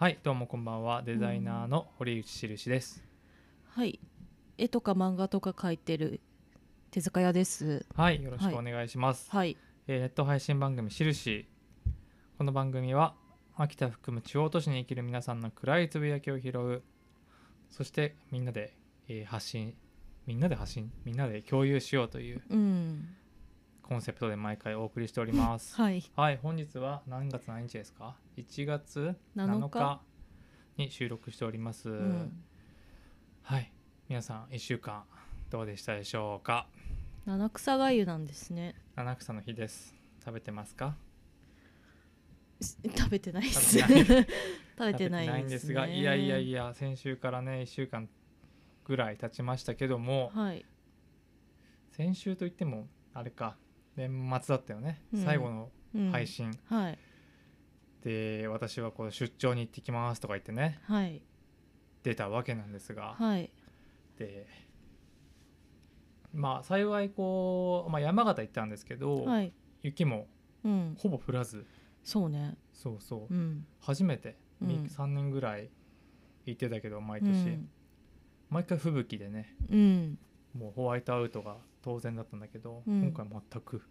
[0.00, 1.02] はいどうもこんばんは。
[1.02, 3.04] デザイナーの堀内印です、
[3.68, 4.00] はい。
[4.56, 6.22] 絵とか漫画とか描いてる
[6.90, 7.84] 手塚屋です。
[7.94, 9.58] はいよろしくお願いします、はい。
[9.86, 11.46] えーネット配信番組しるし
[12.38, 13.12] この番組は
[13.58, 16.82] 秋田含む地方都市に生きる皆さんの暗いつぶやきを拾う。
[17.70, 18.72] そしてみんなで、
[19.06, 19.74] えー発信
[20.26, 22.42] みんなで発信みんなで共有しようという。
[22.48, 23.16] うん
[23.90, 25.74] コンセプトで毎回お送りしております。
[25.74, 26.00] はい。
[26.14, 30.00] はい本日は何月何日ですか？1月7 7日
[30.76, 32.32] 日に収録しております、うん。
[33.42, 33.72] はい。
[34.08, 35.02] 皆さん1週間
[35.50, 36.68] どうでしたでしょうか？
[37.26, 38.76] 七草がゆなんですね。
[38.94, 39.92] 七草の日です。
[40.24, 40.94] 食べてますか？
[42.60, 43.76] す食べてないです。
[43.76, 44.04] 食べ
[44.94, 45.42] てない。
[45.42, 48.08] んですがいやいやいや先週からね1週間
[48.84, 50.64] ぐらい経ちましたけどもはい。
[51.90, 53.56] 先週といってもあれか
[53.96, 55.24] 年末だったよね、うん。
[55.24, 56.10] 最後のうん。
[56.10, 56.98] 配信はい。
[58.02, 60.80] で私はこう出張に行ってきますとか言ってね。
[60.84, 61.22] はい。
[62.02, 63.50] 出たわけなんですが、はい。
[64.18, 64.46] で
[66.32, 69.52] まあ幸いこう、まあ、山形行ったんですけど、はい。
[69.82, 70.28] 雪も
[70.64, 70.94] うん。
[70.98, 71.66] ほぼ降らず。
[72.02, 72.56] そうね。
[72.72, 73.34] そうそう。
[73.34, 73.66] うん。
[73.80, 74.68] 初めて、うん。
[74.68, 75.70] 3年ぐらい
[76.46, 77.68] 行ってたけど毎う年、ん。
[78.48, 79.56] 毎回吹雪でね。
[79.70, 80.18] うん。
[80.56, 83.02] もうホワイトアウトが当然だったんだけど、うん。
[83.12, 83.82] 今回全く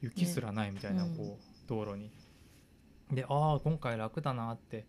[0.00, 2.10] 雪すらないみたいなねこう、道路に。
[3.10, 4.86] でああ今回楽だなって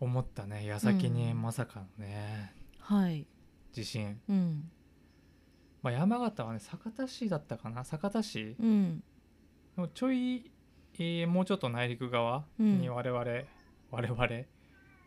[0.00, 0.64] 思ったね。
[0.66, 1.42] 矢先にうん。
[1.42, 3.26] まさかのね、はい。
[3.72, 4.70] 地震、うん。
[5.82, 7.84] まあ、山形はね酒田市だったかな。
[7.84, 9.02] 酒田市うん。
[9.76, 10.50] でもちょい、
[10.94, 13.24] えーもうちょっと内陸側に我々、
[13.90, 14.28] 我々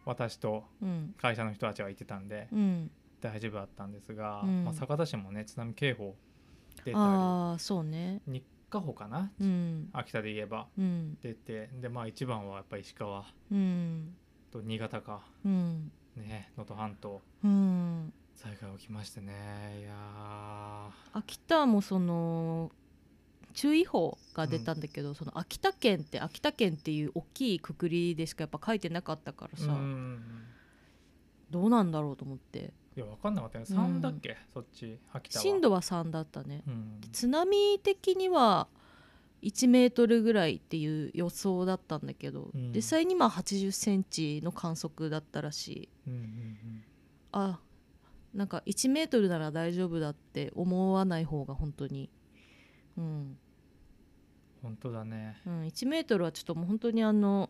[0.05, 1.15] 私とうん。
[1.21, 2.91] 会社の人たちが行ってたんでうん
[3.21, 6.15] 大丈夫だったんですが、うんまあ、酒田市もね津波警報
[6.83, 14.15] 出たああそうね日課保かなうん秋田で言えばうん出てでまあ一番はやっぱ石川うん
[14.51, 22.71] と新潟かうんね能登半島うん災害起きましてねいや秋田もその
[23.53, 30.21] 注意報が出たんだけど、その秋田県って秋田県っていう大きいくくりでしかやっぱ書いてなかったからさ、ーうん
[31.49, 35.43] どうなんだろうと思っていや分かんなかったようん3だっけ、そっち秋田は。
[35.43, 36.63] 震度は3だったね。
[36.67, 37.01] うん。
[37.11, 38.67] 津波的には
[39.41, 42.71] 1メートルぐらいっていう予想だったんだけど、うん。
[42.73, 45.89] 実際にまあ80センチの観測だったらしい。
[46.07, 46.83] うんうん
[47.33, 47.59] あ
[48.33, 52.09] なんか1メートルなら大丈夫だって思わない方が本当に。
[52.97, 53.37] うん。
[54.61, 55.41] 本当だね。
[55.45, 57.49] うん、1メートルはちょっともう本当にあの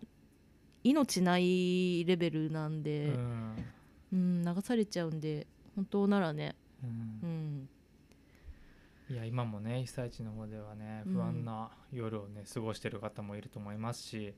[0.84, 3.56] 命ないレベルなんうで、ん
[4.14, 7.70] うん流されちゃうんで本当ならね、うん。
[9.10, 11.14] うん、いや今もね被災地の方ではねうん。
[11.14, 14.34] 不安な夜をね過ごしてる方もいると思いますし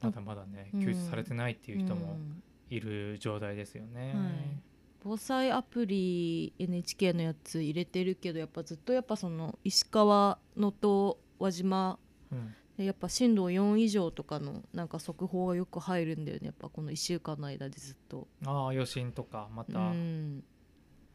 [0.00, 0.80] まだまだねうん。
[0.80, 2.42] 救出されてないっていう人もうん。
[2.70, 4.14] いる状態ですよね。
[4.14, 4.60] はい。
[5.02, 11.98] 防災アプリ NHK のやつ入れてるけどやっぱずっとやっぱその石川能登輪島
[12.30, 16.46] うんでやっぱ震度4以上とかのなんか速報がよく入るんだよね。
[16.46, 18.26] やっぱこの1週間の間でずっと。
[18.46, 20.42] ああ余震とかまうたん。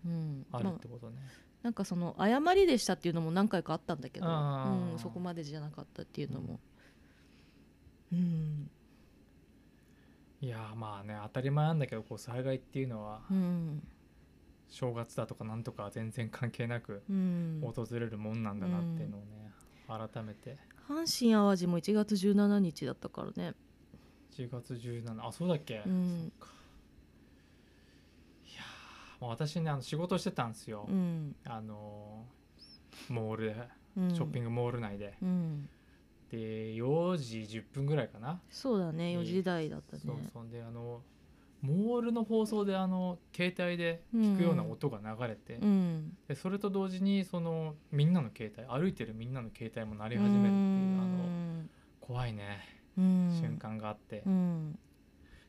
[0.06, 0.46] うん。
[0.52, 1.18] あるまあってことね。
[1.64, 6.60] なんかその誤りでしたっていうのも何回かあったんだけど、うん、そこまでじゃなかったっていうのも、
[8.14, 8.70] うん。
[10.42, 13.82] いやーまあね当たり前なんだけどこう災害っていうのはうん
[14.70, 19.52] 正月だとかなんとか全然関係なくうん、訪れるもんなんだなっていうのをね
[19.88, 23.54] 改めて阪神・淡路も1月17日だったからね、
[24.32, 26.32] 1月17あそうだっけ、うん。
[28.46, 31.36] いやーもう私ねあの仕事してたんですよ、うん。
[31.46, 33.56] あのーモールで
[33.98, 35.70] うん、ショッピングモール内で、うん、
[36.30, 36.38] で
[36.74, 40.02] 4時10分ぐらいかな、そうだねいい4時台だったね。
[40.06, 40.50] そうそう。
[40.52, 41.02] であの
[41.66, 46.18] モールの放送であの携帯で聞くような音が流れて、うん。
[46.28, 51.64] でそれと同時にそのみんなの携帯歩いてるみんなの携帯も鳴り始めるっていうあの
[52.00, 52.60] 怖いね、
[52.98, 53.40] うん。
[53.42, 54.80] 瞬間があって、うん。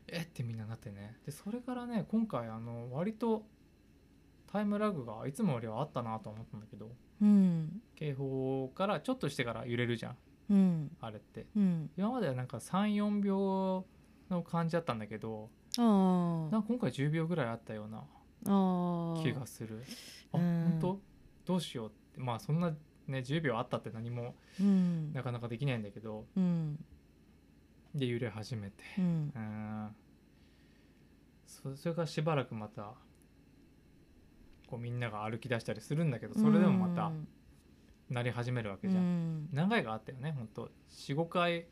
[0.07, 1.17] えってみんななってね。
[1.25, 3.45] でそれからね今回あの割と
[4.51, 6.89] タイムラグがいつもよりはあったなと思ったんだけど
[7.21, 7.81] うん。
[7.95, 10.17] 警報からちょっとしてから揺れるじゃん。
[10.49, 10.91] うん。
[11.01, 11.45] あれって。
[11.55, 11.89] うん。
[11.97, 13.85] 今まではなんか34秒
[14.29, 15.49] の感じだったんだけど
[15.81, 18.03] なんか今回10秒ぐらいあったような
[19.21, 19.83] 気がする。
[20.31, 20.79] あうん。
[20.79, 20.99] 本当？
[21.45, 22.19] どうしようって。
[22.19, 22.71] まあそんな
[23.07, 25.13] ね10秒あったって何もうん。
[25.13, 26.25] なかなかできないんだけど。
[26.35, 26.83] うん。
[27.95, 28.83] で揺れ始めて。
[28.97, 29.31] うん。
[29.35, 29.95] うん。
[31.45, 32.93] そそれからしばらくまた
[34.67, 37.11] こうみんなが歩き出したりするんだけどそれでもまた
[38.09, 39.49] 鳴り始めるわけじゃん、うん。
[39.53, 41.67] 何回かあったよねほんと45回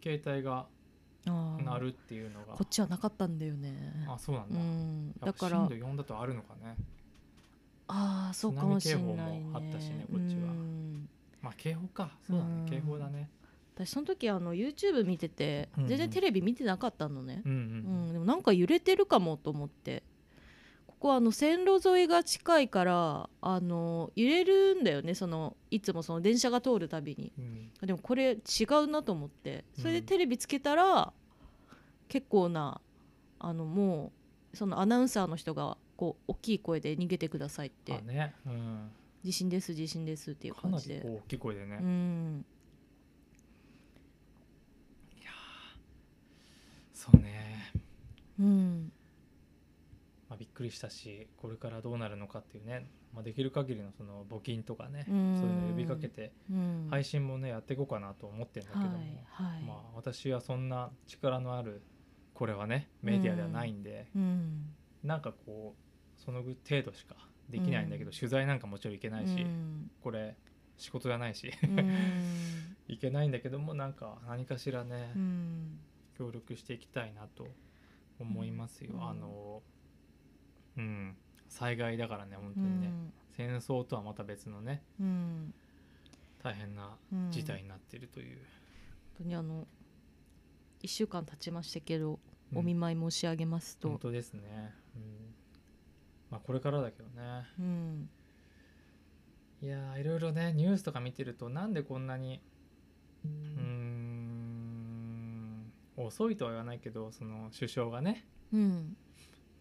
[0.00, 0.66] 携帯が
[1.30, 2.54] なるっていうのが。
[2.54, 4.06] こっちはなかったんだよね。
[4.08, 5.14] あそうなんだ、うん。
[5.20, 5.58] だから。
[5.68, 6.76] 震度4だとあるのかね。
[7.88, 9.12] ああそうかもしれないね。
[9.12, 10.42] 津波警報もあったしねこっちは。
[10.42, 11.08] うん。
[11.42, 12.10] まあ警報か。
[12.26, 12.50] そうだね。
[12.50, 12.68] うん。
[12.68, 13.28] 警報だね。
[13.74, 17.42] 私その時あの YouTube 見てて全然テレビ見てなかったのね。
[17.44, 18.08] う、んううん。
[18.10, 18.12] ん。
[18.12, 20.02] でもなんか揺れてるかもと思って
[21.02, 25.16] ここはあの線路沿いが近いからあの揺れるんだよね。
[25.16, 27.32] そのいつもその電車が通るたびに。
[27.36, 27.70] うん。
[27.84, 29.64] でもこれ違うなと思って。
[29.76, 30.04] それでうん。
[30.04, 31.12] テレビつけたら、
[32.06, 32.80] 結構な
[33.40, 34.12] あのも
[34.54, 37.94] うそのアナウンサーの人がこう大きい声で逃げてくださいって。
[37.94, 38.36] あね。
[38.46, 38.90] うん。
[39.24, 41.02] 地震です地震ですっていうか感じで。
[41.04, 42.44] 大きい声でね、うん。
[46.94, 47.72] そうね、
[48.38, 48.92] うん
[50.32, 55.36] まあ、びっくりしたしこれからどうなるのかっていうね、まあ、できる限りのその募金とかね、うん。
[55.36, 56.86] そういうのを呼びかけてうん。
[56.88, 59.02] 配信もねやっていこうかなと思ってるんだけども、は
[59.50, 61.82] いはい、まあ私はそんな力のある
[62.32, 64.72] これはねメディアではないんで、うん。
[65.04, 67.14] なんかこうその程度しか
[67.50, 68.16] できないんだけど、うん。
[68.18, 69.90] 取材なんかもちろんいけないし、うん。
[70.02, 70.34] これ
[70.78, 71.92] 仕事じゃないしうん。
[72.88, 75.78] いけないんだけどもなんか何かしらね、うん。
[76.16, 77.46] 協力していきたいなと
[78.18, 79.04] 思いますよ、うん。
[79.06, 79.62] あの
[80.76, 81.16] うん。
[81.48, 82.90] 災害だからね本当にね、
[83.36, 85.54] 戦争とはまた別のねうん。
[86.42, 87.30] 大変なうん。
[87.30, 88.46] 事態になっているという、本
[89.18, 89.66] 当にあの
[90.82, 92.18] 1週間経ちましたけど、
[92.52, 92.58] うん。
[92.58, 93.88] お見舞い申し上げますと。
[93.90, 95.34] 本、当ですね、うん。
[96.30, 97.46] まあこれからだけどね。
[97.58, 98.08] うん。
[99.62, 102.40] いやーいろいろねニュースとか見てるとなんでこんなに
[103.24, 103.30] うー
[103.62, 108.96] ん遅いとは言わないけどその首相がねうん。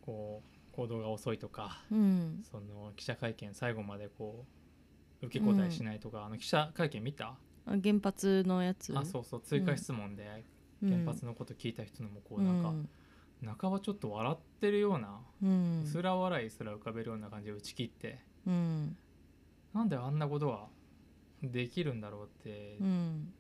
[0.04, 4.46] こう行動が遅いとかうん、その記者会見最後までこ
[5.22, 7.36] う受け答えしないとか、あの記者会見見た、
[7.66, 8.98] あ原発のやつ？
[8.98, 10.44] あそうそう追加質問で
[10.82, 10.90] うん。
[10.90, 12.74] 原発のこと聞いた人のもこうなんか、
[13.62, 15.82] 半ばちょっと笑ってるようなうん。
[15.84, 18.98] 薄ら笑いすら浮かべるような感じで打ち切ってうん。
[19.74, 20.68] なんであんなことが
[21.44, 23.34] できるんだろうってうん。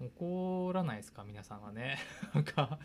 [0.00, 1.24] 怒らないですか？
[1.24, 1.98] 皆さんはね。
[2.34, 2.78] なんか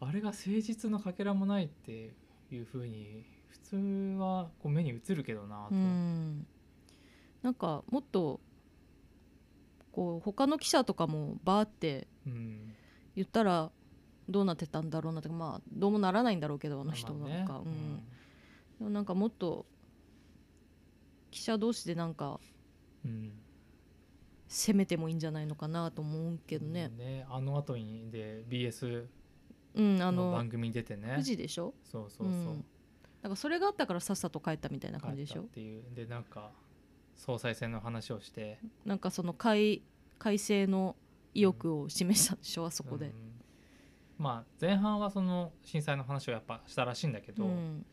[0.00, 2.14] あれが誠実のかけらもないって
[2.54, 3.76] いうふうに普通
[4.18, 6.46] はこう目に映るけどなと、うん。
[7.42, 8.40] なんかもっと
[9.92, 12.74] こう他の記者とかもバーってうん。
[13.16, 13.70] 言ったら
[14.28, 17.38] どうなってたんだろうなとかまあどうもならないんだろうけどあの人まあね。
[17.38, 17.96] なんか、うん。
[18.78, 19.66] でもなんかもっと
[21.30, 22.40] 記者同士でなんか
[23.04, 23.32] うん。
[24.48, 26.88] 攻めてもいいんじゃないのかなと思うけどね。
[26.88, 27.24] ね。
[27.30, 29.06] あの後にで BS
[29.74, 31.10] うん、あのの番組に出てね。
[31.12, 31.74] 富士でしょ？
[31.84, 32.64] そうそうそう、うん
[33.22, 35.42] なんかそれがあったからさっさと帰ったみたいな感じでしょ？
[35.42, 35.82] ていう。
[35.94, 36.52] でなんか
[37.16, 38.58] 総裁選の話をして。
[38.86, 39.82] なんかその改
[40.18, 40.96] 改正の
[41.34, 43.08] 意欲を示したでしょ、あそこで。
[43.08, 43.12] うん。
[44.16, 47.84] まあ前半はその震災の話をやっぱしたらしいんだけど、うん。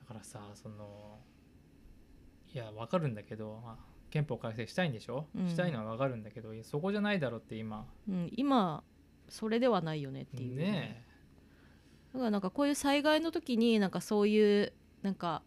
[0.00, 1.20] だからさその
[2.52, 5.48] いやわかるんだけど、まあ、憲法改正したいんでしょ、うん。
[5.48, 7.86] したいのはわかるんだけどそこじゃないだろうって今。
[8.06, 8.84] うん、今
[9.28, 11.04] それではないよねっていうね。
[12.12, 14.72] だからなんかこういう災害の時になんかそういう
[15.02, 15.42] なんか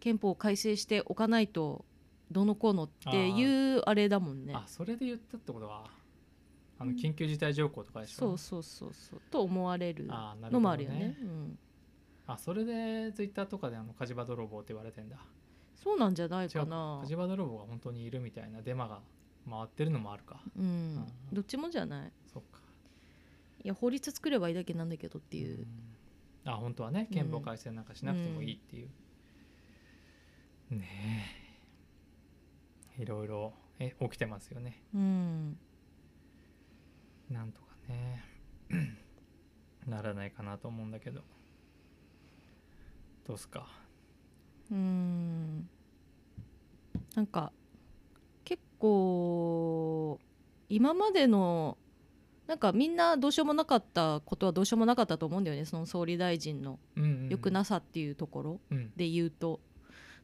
[0.00, 1.84] 憲法を改正しておかないと
[2.30, 4.54] どうのこうのっていうあれだもんね。
[4.54, 5.84] あそれで言ったってことは
[6.78, 9.20] あの緊急事態条項とかでしょ、そうそうそうそう。
[9.30, 11.16] と思われるのもあるよね。
[11.22, 11.58] うん、
[12.26, 15.16] あそれでツイッターとかであの火事場泥棒って言われてんだ。
[15.76, 17.00] そうなんじゃないかな。
[17.02, 19.00] 火事場泥棒が本当にいるみたいなデマが
[19.48, 20.40] 回ってるのもあるか。
[20.58, 21.06] うん。
[21.32, 22.12] どっちもじゃない。
[22.32, 22.60] そっか
[23.64, 25.60] いや法律作ればいいだけなんだけどっていう、
[26.44, 26.50] うん。
[26.52, 28.88] あ本当はね憲法改正なんかしなくてもいいっていう、
[30.70, 30.86] ね
[32.98, 33.02] え。
[33.02, 34.82] いろいろえ起きてますよね。
[34.94, 35.58] うん。
[37.30, 38.22] なんとかね。
[39.88, 41.22] ならないかなと思うんだけど。
[43.26, 43.66] どうすか？
[44.70, 45.68] うん。
[47.14, 47.52] なんか
[48.44, 50.20] 結構
[50.68, 51.76] 今までの
[52.46, 55.64] なんかみんなどうしようもなかったことはどうしようもなかったと思うんだよね。
[55.64, 56.78] その総理大臣の
[57.28, 58.92] 良くなさっていうところうん。
[58.96, 59.60] で言うと、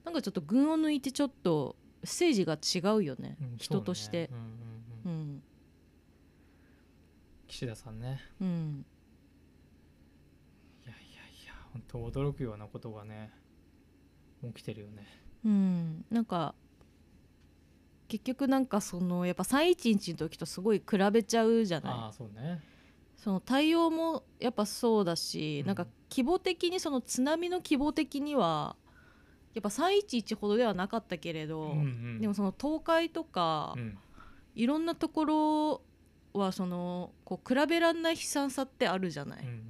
[0.04, 4.30] なんかちょっと群を抜いてちょっとステージが違うよね、うん人として。
[5.04, 5.42] うん。
[7.48, 8.20] 岸田さんね。
[8.40, 8.84] うん。
[10.86, 13.32] いやいやいや本当驚くようなことがね
[14.54, 15.06] 起きてるよね。
[15.44, 16.04] うん。
[16.10, 16.54] なんか
[18.10, 21.92] 結局なんかそのやっぱ311の時とすごい比べちゃうじゃない。
[21.92, 22.60] ああそうね。
[23.16, 25.66] その対応もやっぱそうだし、うん。
[25.68, 28.74] なんか規模的にその津波の規模的には
[29.54, 32.20] やっぱ311ほどではなかったけれど、うんうん。
[32.20, 33.96] でもその倒壊とか、うん。
[34.56, 35.82] いろんなところ
[36.32, 39.62] はそのこう比べらんない悲惨さってあるじゃない、うん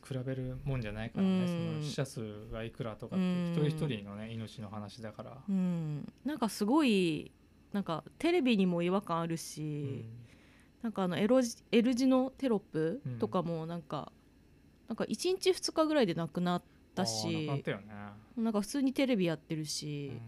[0.00, 1.46] 比べるもんじゃないからね、うん。
[1.48, 3.52] その死者数がいくらとかってうん。
[3.52, 7.32] 一人一人のね命の話だから、うん、なんかすごい
[7.72, 10.04] なんかテレビにも違和感あるうし、ん。
[10.82, 13.18] なんかあの L 字 L 字のテロップうん。
[13.18, 14.12] とかもなんか、
[14.88, 16.62] なんか1日2日ぐらいでなくなっ
[16.94, 17.84] たしなかったよね、
[18.36, 20.20] なんか普通にテレビやってるうし、ん。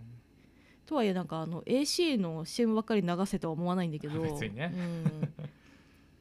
[0.87, 4.73] とはいえなんかあの AC の CM ばっかり流せとは思わないんだけど別にね。
[4.75, 5.02] うん、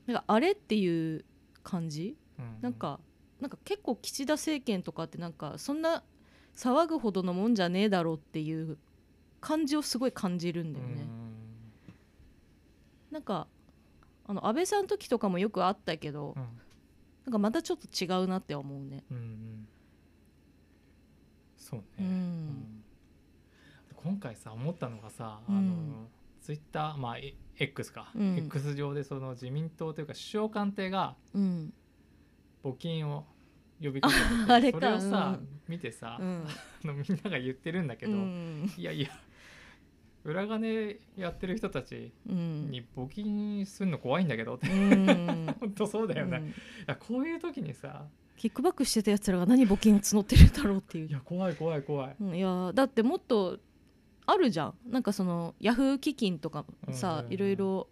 [0.07, 1.23] なんかあれっていう
[1.63, 2.17] 感じ？
[2.37, 2.61] うん。
[2.61, 2.99] なんか
[3.39, 6.03] なんか結構岸田政権とかってなんかそんな
[6.55, 8.77] 騒ぐほどのもんじゃねえだろうっていう
[9.41, 11.05] 感じをすごい感じるんだよね。
[13.11, 13.47] なんか
[14.27, 16.43] あの安倍さんの時とかもよくあったけど、うん。
[17.25, 19.03] なんかまたちょっと違うなって思うね。
[19.11, 19.67] うんうん。
[21.57, 22.05] そうね、うん。
[22.05, 22.83] うん。
[23.95, 25.57] 今回さ思ったのがさ、うん。
[25.57, 26.07] あの
[26.41, 28.37] ツイッターまあえ X か、うん。
[28.37, 31.73] X 上でその自民党というか首相官邸がうん、
[32.65, 33.25] 募金を
[33.81, 35.47] 呼びかけてそれをさ、うん。
[35.67, 36.45] 見てさ、うん、
[36.83, 38.71] あのみんなが言ってるんだけど、うん。
[38.77, 39.09] いやいや
[40.23, 44.69] 裏金やってる人たちうん、に募金するの怖いんだけどって。
[44.69, 45.55] うん。
[45.59, 46.53] 本当そうだよね、いうん。
[46.87, 48.05] やこういう時にさ
[48.37, 51.07] キックバックしてたやつらが何募金を募ってるんだろうっていう。
[51.07, 53.59] いや怖い怖い怖い、うんいやだってもっと
[54.25, 54.73] あるじゃん。
[54.87, 57.87] なんかそのヤフー基金とかさ、いろいろ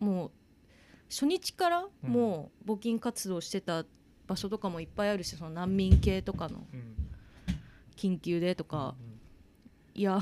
[0.00, 0.30] もう
[1.12, 2.10] 初日からうん。
[2.10, 3.84] もう募金活動してた
[4.26, 6.94] 場所とかもいっぱいあるしその難民系とかのうん。
[7.96, 9.12] 緊急でとか、うん
[9.94, 10.20] いや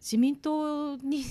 [0.00, 1.22] 自民党に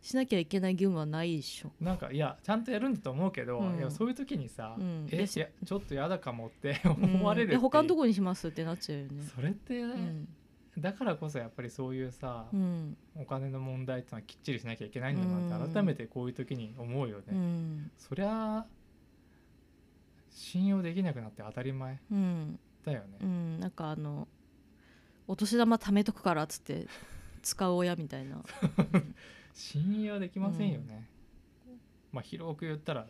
[0.00, 1.72] しなきゃいけない義務はないでしょ。
[1.78, 3.78] なんかいやちゃんとやるんだと思うけど、うん。
[3.78, 5.06] いやそういう時にさ、うん。
[5.10, 7.04] えちょっとやだかもってうん。
[7.16, 7.50] 思われるう。
[7.50, 9.24] いや他のとこにしますってなっちゃうよね。
[9.34, 10.28] それって、うん
[10.78, 12.96] だからこそやっぱりそういうさ、うん。
[13.14, 15.74] お金の問題ってのはきっちりしなきゃいけないんだなってうん。
[15.74, 17.90] 改めてこういう時に思うよね、うん。
[17.98, 18.66] そりゃ
[20.30, 22.58] 信用できなくなって当たり前うん。
[22.84, 24.26] だよね、うん、なんかあの
[25.28, 26.86] お年玉貯めとくからっつって
[27.42, 28.42] 使う親みたいな。
[29.54, 31.06] 信用できませんよね、
[32.10, 33.06] まあ広く言ったら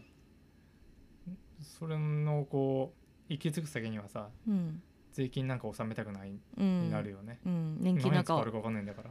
[1.60, 2.92] それのこ
[3.28, 9.10] う行き着く先にはさうん税金なんか納めたくないうん、になるよね、うん、年金なんかるか分かんないんだから、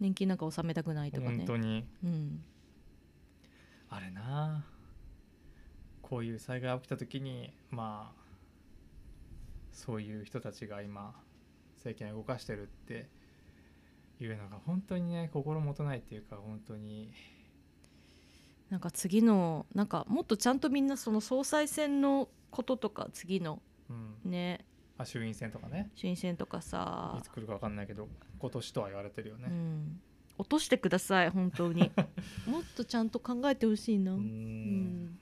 [0.00, 1.36] 年金なんか納めたくないとかね。
[1.38, 1.86] 本当に。
[2.04, 2.44] うん。
[3.90, 4.64] あれな
[6.00, 8.20] こういう災害が起きた時にまあ
[9.72, 11.14] そういう人たちが今
[11.76, 13.08] 政権を動かしてるって
[14.20, 17.12] いうのが本当にね心もとないっていうか本当に。
[18.70, 24.30] なんか次のなんかもっとちゃんとみんなその総裁選のこととか次のうん。
[24.30, 24.64] ね
[25.00, 25.90] あ衆院選とかね。
[25.94, 27.16] 衆院選とかさ。
[27.18, 30.00] いつ来るか分かんないけど今年とは言われてるよね、うん、
[30.38, 31.90] 落としてください本当に。
[32.46, 35.06] もっとちゃんと考えてほしいな、ううん。
[35.06, 35.18] ん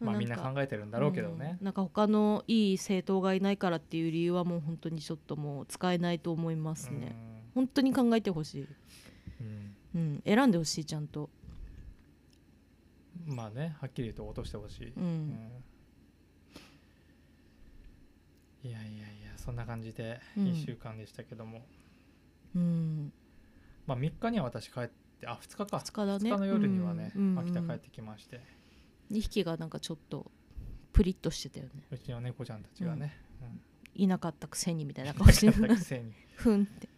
[0.00, 1.56] まあみんなか考えてるんだろうけどね。
[1.60, 7.16] うん、なんか他のいい政党がいないからっていう理由はもう本当にちょっともう使えないと思いますね、
[7.54, 8.68] 本当に考えてほしい、
[9.40, 9.76] うん。
[9.94, 11.30] うん、選んでほしいちゃんと、
[13.28, 15.02] うんまあねはっきり言うと落としてほしい、うん。
[15.02, 15.50] うん
[18.62, 18.92] いやいやい
[19.24, 20.44] やそんな感じでうん。
[20.46, 21.66] 1週間でしたけども、
[22.54, 23.12] うん、
[23.86, 24.88] まあ3日には私帰っ
[25.20, 25.76] てあ2日か。
[25.76, 26.30] 2日だね。
[26.32, 28.40] 2日の夜にはね、うんうん秋田帰ってきまして。
[29.10, 30.30] 2匹がなんかちょっと
[30.92, 31.84] プリッとしてたよね。
[31.90, 33.60] うちの猫ちゃんたちがね、うん。
[33.94, 36.88] いなかったくせにみたいな顔してふんって、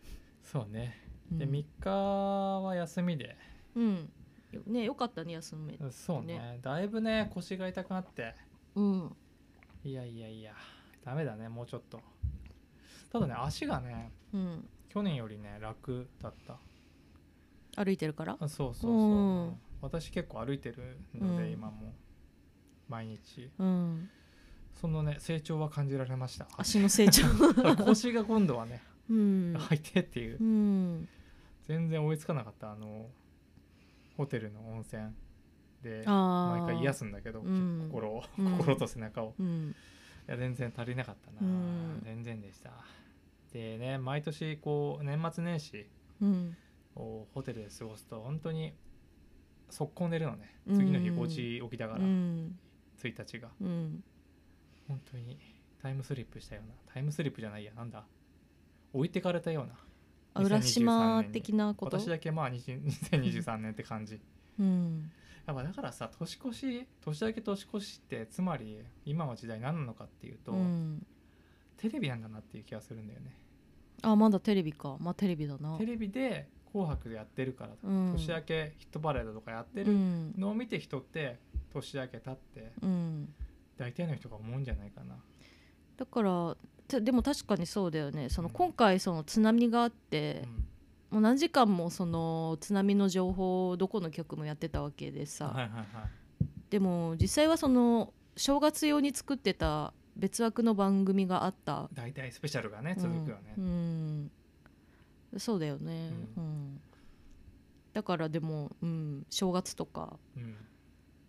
[0.42, 1.00] そうね。
[1.30, 1.38] うん。
[1.38, 3.36] で3日は休みで。
[3.74, 4.10] うん。
[4.52, 6.58] よねよかったね休めそうねね。
[6.60, 8.34] だいぶね腰が痛くなって。
[8.74, 9.16] うん。
[9.84, 10.54] いやいやいや
[11.04, 12.00] ダメだねもうちょっと。
[13.12, 14.68] ただね足がねうん。
[14.88, 16.58] 去年よりね楽だった。
[17.76, 18.36] 歩いてるから？
[18.40, 19.60] あそうそうそう、うん。
[19.80, 21.52] 私結構歩いてるので、うん。
[21.52, 21.94] 今も。
[22.88, 23.50] 毎日。
[23.58, 24.10] うん。
[24.80, 26.48] そのね成長は感じられました。
[26.56, 27.22] 足の成長。
[27.84, 29.56] 腰が今度はねうん。
[29.56, 30.38] 履いてっていう。
[30.40, 31.08] うん。
[31.66, 33.08] 全然追いつかなかったあの
[34.16, 35.02] ホテルの温泉
[35.82, 37.88] で毎回癒すんだけど、うん。
[37.90, 38.58] 心を、うん。
[38.58, 39.34] 心と背中を。
[39.38, 39.70] うん。
[39.70, 39.74] い
[40.30, 42.00] や全然足りなかったな、うん。
[42.04, 42.70] 全然でした。
[43.52, 45.86] でね毎年こう年末年始
[46.22, 46.56] うん。
[46.96, 48.74] をホテルで過ごすと本当に
[49.70, 50.56] 速攻寝るのね。
[50.66, 50.76] うん。
[50.76, 52.58] 次の日5時起きだから、うん。
[53.02, 53.48] 1日が。
[53.60, 54.04] うん。
[54.88, 55.38] 本当に
[55.82, 56.74] タイムスリップしたような。
[56.92, 57.72] タイムスリップじゃないや。
[57.74, 58.04] なんだ。
[58.92, 59.74] 置いてかれたような。
[60.34, 61.98] あ浦島的なこと？
[61.98, 64.20] 私だけまあ20 2023年って感じ。
[64.58, 65.10] うん
[65.46, 71.06] やっぱだからさ年越し年明け年越しってつまり今の時代何なのかっていうと、うん。
[71.76, 73.34] テレビなんだなっていう気がするんだよね。
[74.02, 74.96] あまだテレビか。
[75.00, 75.78] まあテレビだな。
[75.78, 78.12] テレビで「紅白」でやってるから、うん。
[78.12, 80.34] 年明けヒットパレードとかやってるうん。
[80.36, 81.38] のを見て人って
[81.72, 83.34] 年明け経ってうん。
[83.78, 85.16] 大体の人が思うんじゃないかな。
[85.96, 86.56] だから
[86.86, 88.28] てでも確かにそうだよね。
[88.28, 88.54] そのうん。
[88.54, 90.64] 今回その津波があってう、ん
[91.10, 95.86] もう何時間もその津波の情報をどこの局もやってたわけでさ、はいはいはい。
[96.70, 101.88] でも実際はその正月用に作ってた別枠の番組があった。
[101.94, 103.54] 大体スペシャルがね続くよね。
[103.58, 104.30] うん。
[105.32, 105.38] うん。
[105.38, 106.80] そうだよね、ううん。
[107.92, 110.56] だからでも、うん、正月とか、うん。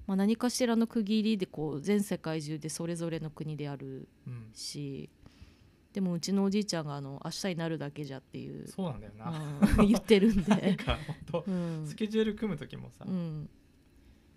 [0.08, 5.10] まあ、何かしらの区切りでこう全世界中でそれぞれの国であるうん、し
[5.94, 9.32] でもうちのおじいちゃんがあの明日になるだけじゃっていう、そうなんだよな。
[9.80, 9.88] うん。
[9.90, 11.86] 言ってるんなんで、か本当うん。
[11.86, 13.50] スケジュール組む時もさ、うん。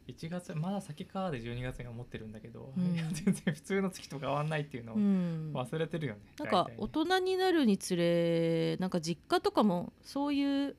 [0.08, 2.94] 1月まだ先かで12月に思ってるんだけど、うん。
[2.94, 5.52] 全然普通の月と変わんないっていうのをうん。
[5.54, 6.20] 忘れてるよね。
[6.38, 10.76] なんか大人になるにつれなんか実家とかもそういう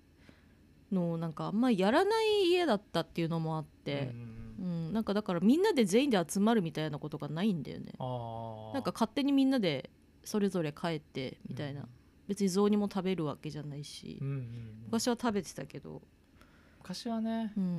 [0.91, 4.19] のをなんかあんまやらない家だったっていうのもあって、うん
[4.59, 7.93] うんなんかだからみんなで全員で集まるみたいなことがないんだよね。
[8.73, 9.89] なんか勝手にみんなで
[10.25, 11.87] それぞれ帰ってみたいな、
[12.27, 14.83] 別に雑煮も食べるわけじゃないし、うんうんうん。
[14.87, 16.01] 昔は食べてたけど。
[16.79, 17.77] 昔はね、うん。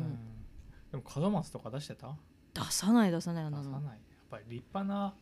[0.90, 2.16] でも門松とか出してた？
[2.54, 3.58] 出さない出さないあの。
[3.58, 3.82] 出さない。
[3.82, 3.96] やっ
[4.30, 5.14] ぱり立派な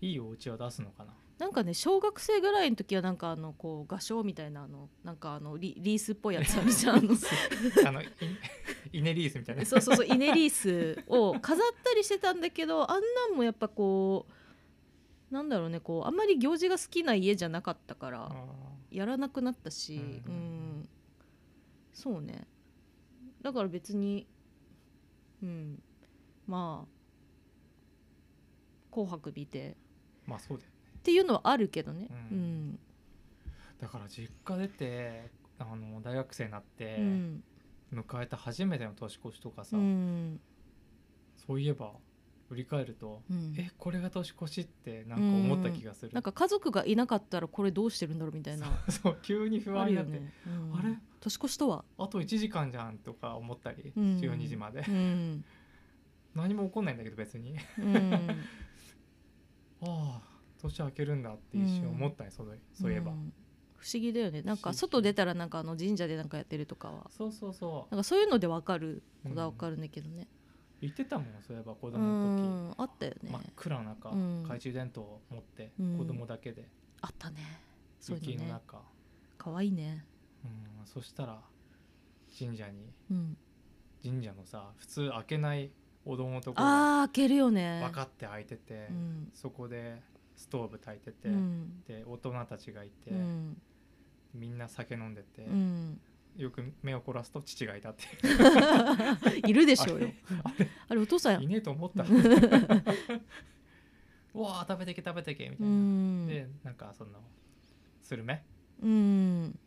[0.00, 1.12] いいお家は出すのかな。
[1.38, 6.98] なんかね小学生ぐらいの時はなんかあのこう画商みたいなあのなんかあのリリースっぽいやつあるじゃん。
[7.86, 8.02] あの
[8.92, 9.66] イネリースみたいな。
[9.66, 14.32] そうそうそうイネリースを飾ったりしてたんだけどあんなんもやっぱこう
[15.30, 18.32] なんだろうねこうあんまり行事が好きな家じゃなかったからあ
[18.90, 20.02] やらなくなったし、うう
[20.32, 20.88] んん。
[21.92, 22.46] そうね。
[23.42, 24.26] だから別に
[25.42, 25.82] うん。
[26.46, 26.88] まあ
[28.92, 29.76] 「紅白」見て。
[30.26, 30.76] ーまあそうだよね。
[30.98, 32.06] っていうのはあるけどね。
[32.10, 32.78] ううんん、
[33.80, 37.44] だから実家出てあの大学生になってうん。
[37.92, 40.40] 迎えた初めての年越しとかさ、うん。
[41.36, 41.92] そういえば
[42.54, 43.54] 振り返ると、うん。
[43.58, 48.66] えこれが年越しってなんか思った気がする、なんか家族がいなかったらこれどうしてるんだろうみたいな。
[48.88, 50.78] そう急に不あ安になって、ね、うん。
[50.78, 50.96] あれ？
[51.20, 54.16] 年越しとは、あと1時間じゃんとか思ったり、うん。
[54.18, 54.84] 12時まで。
[54.86, 55.44] うん。
[56.34, 57.56] 何も起こんないんだけど別に。
[57.78, 58.14] うん、
[59.82, 60.22] ああ
[60.62, 63.32] 年明けるんだって一瞬思ったね、そうそういえば、ん。
[63.76, 64.42] 不思議だよね。
[64.42, 67.10] なんか外出たらなんかあの神社でなんかやってるとかは。
[67.10, 67.94] そうそうそう。
[67.94, 70.28] なんかそういうのでわかることはわかるんだけどね
[70.84, 73.30] 言ってたもんそういえば子う供の時、んあったよね。
[73.30, 74.42] 真っ暗な中、うん。
[74.42, 75.98] 懐中電灯を持って、うん。
[75.98, 76.68] 子供だけで。
[77.00, 77.36] あったね。
[78.06, 78.82] 雪の中、
[79.38, 80.04] 可愛いね。
[80.44, 80.46] う
[80.82, 81.40] ん、そしたら
[82.38, 83.36] 神社にうん。
[84.02, 85.70] 神社のさ普通開けない
[86.04, 87.80] お堂のところああ開けるよね。
[87.82, 89.30] 分かって開いてて、うん。
[89.32, 90.02] そこで
[90.36, 91.82] ストーブ焚いてて、うん。
[91.88, 93.56] で大人たちがいて、うん。
[94.34, 96.00] みんな酒飲んでて、うん
[96.36, 98.04] よく目を凝らすと父がいたって
[99.48, 100.08] い るでしょうよ。
[100.88, 101.32] あれお父さん。
[101.34, 102.02] やいねえと思った。
[102.02, 102.06] う
[104.40, 106.26] わあ食べてけ食べてけみたういな、ん。
[106.26, 107.10] でなんかその
[108.02, 108.44] スルメ？
[108.82, 109.58] うん。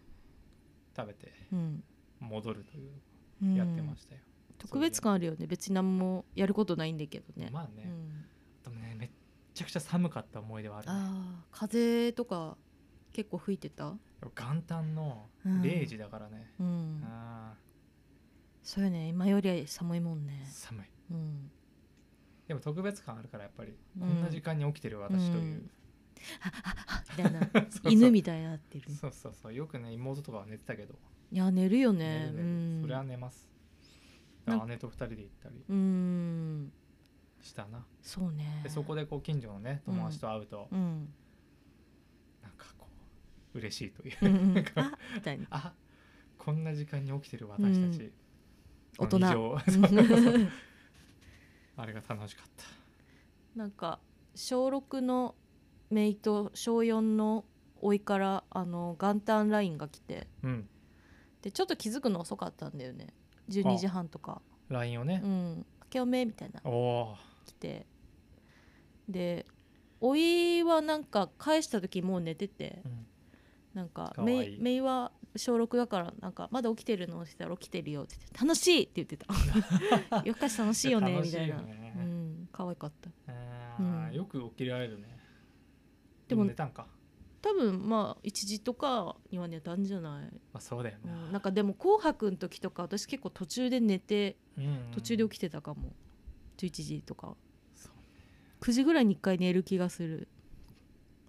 [0.96, 1.84] 食べてうん。
[2.20, 2.90] 戻るという
[3.44, 3.56] うん。
[3.56, 4.22] やってましたよ、
[4.58, 5.48] 特別感あるよね。
[5.48, 7.50] 別に何もやることないんだけどね。
[7.52, 8.26] まあね、うん。
[8.64, 9.10] でもねめっ
[9.54, 12.58] ちゃくちゃ寒かった思い出はある、ね、ああ風とか
[13.18, 13.96] 結構吹いてた？
[14.22, 15.62] 元旦のうん。
[15.64, 17.02] 0時だからね、うん。
[17.04, 17.56] あ
[18.62, 19.08] そうよね。
[19.08, 20.46] 今より寒いもんーね。
[20.48, 20.86] 寒い。
[21.10, 21.50] うん。
[22.48, 24.08] でも特別感あるからやっぱり、うん。
[24.08, 25.64] こんな時間に起きてる私という、
[27.18, 27.40] みたいな。
[27.90, 28.92] 犬みたいになってる。
[28.92, 29.54] そうそうそう。
[29.54, 30.94] よくね妹とかは寝てたけど、
[31.32, 32.30] いや寝るよね。
[32.36, 32.80] うん。
[32.84, 33.50] それは寝ます。
[34.46, 35.64] 姉と二人で行ったり。
[35.68, 36.72] うん。
[37.42, 37.84] したな。
[38.04, 38.62] そうね。
[38.64, 41.08] でそこでこう近所のね友達と会うと、うんなん
[43.58, 45.48] 嬉しいという、うんあみたいな。
[45.50, 45.74] あ
[46.38, 48.14] こんな時間に起きてる私たち、う
[49.66, 50.50] そうそう。
[51.76, 52.66] あれが楽しかった。
[53.56, 54.00] なんか
[54.36, 55.36] 小6の
[55.92, 57.46] 姪と小4の
[57.82, 60.28] 甥いからあの元旦ラインが来て。
[60.44, 60.70] うん。
[61.42, 63.14] でちょっと気づくの遅かったんだよね。
[63.50, 64.42] 12時半とか。
[64.70, 65.22] LINE をね。
[65.24, 66.62] う、ん「明けおめ」みたいな。
[66.64, 67.86] おお来て。
[69.10, 69.46] で
[70.00, 72.82] 甥いはなんか返した時もう寝てて。
[72.86, 73.08] ー、うん
[73.78, 74.56] なんかかわい。
[74.56, 79.28] いめいは小6だからなんかまだ起きてるのって言ったら起きてるよって言って楽しいって言ってた。
[80.26, 81.56] 夜更かし楽しいよね楽しいみたいな。
[81.56, 83.12] よねうん可愛かった。
[83.28, 84.16] あーうん。
[84.16, 85.16] よく起きられるね。
[86.28, 86.88] でも寝たんか、
[87.42, 95.94] 多分まあ1時とかには寝たんじゃない、まあ、そうだような、ん、なんかでも「紅白」の時とか私結構途中で寝てうん途中で起きてたかも。
[96.58, 97.38] 11時とか。
[97.76, 97.94] そう
[98.62, 100.28] 9時ぐらいに1回寝る気がする。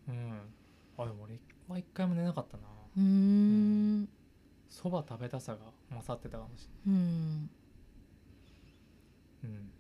[0.09, 0.41] うん。
[0.97, 2.62] あでも俺は一回も寝なかったな。
[2.96, 4.09] うーん。
[4.68, 5.61] そば食べたさが
[5.96, 7.48] 勝ってたかもしうん
[9.42, 9.70] れない、うん、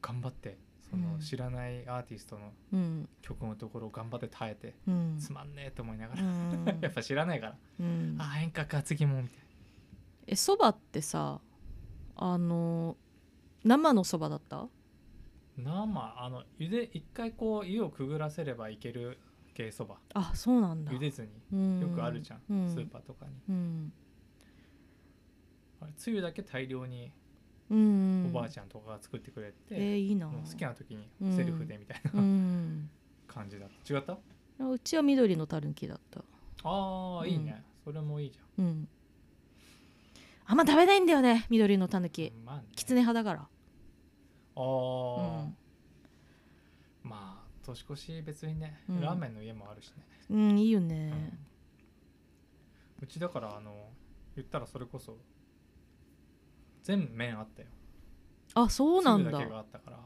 [0.00, 0.56] 頑張って
[0.90, 1.02] そうん。
[1.02, 3.08] の知らないアーティストのうん。
[3.22, 5.18] 曲のところを頑張って耐えて、うん。
[5.18, 6.78] つまんねえと思いながうら、ん。
[6.80, 8.16] やっぱ知らないから、うん。
[8.18, 9.38] あ演歌か次もみたい
[10.26, 11.40] えそばってさ
[12.16, 12.96] あの
[13.62, 14.68] 生のそばだった？
[15.58, 16.14] な生？
[16.24, 19.18] あの茹で一回こう湯をくぐらせればいける
[19.54, 19.96] 系そば。
[20.14, 20.92] あそうなんだ。
[20.92, 21.80] 茹でずにうん。
[21.80, 22.74] よくあるじゃん、うん。
[22.74, 23.32] スーパーとかに。
[23.48, 23.92] うん。
[25.80, 27.10] あれつゆだけ大量に
[27.70, 30.26] うんおばあちゃんとかが作ってくれて、えーいいな。
[30.26, 32.90] 好きな時にセルフでみたいな、うん。
[33.26, 33.94] 感じだった。
[33.94, 34.18] 違った？
[34.64, 36.20] うちは緑のたぬきだった。
[36.62, 37.62] ああ、うんいいね。
[37.84, 38.88] それもいいじうん。
[40.46, 43.40] あんま食べないんだよね緑のたぬゃきんまあ、ね、きつね派だから。
[43.40, 44.66] ああ、うん。
[45.22, 45.63] まあ
[47.64, 49.00] 年越し別にね、うん。
[49.00, 49.94] ラーメンの家もあるしね、
[50.30, 50.88] うんいいようん。
[50.88, 51.38] ね
[53.02, 53.88] うちだからあの
[54.36, 55.16] 言ったらそれこそ
[56.82, 57.68] 全麺あったよ。
[58.54, 59.30] あそうなんだ。
[59.30, 59.98] だけがあったから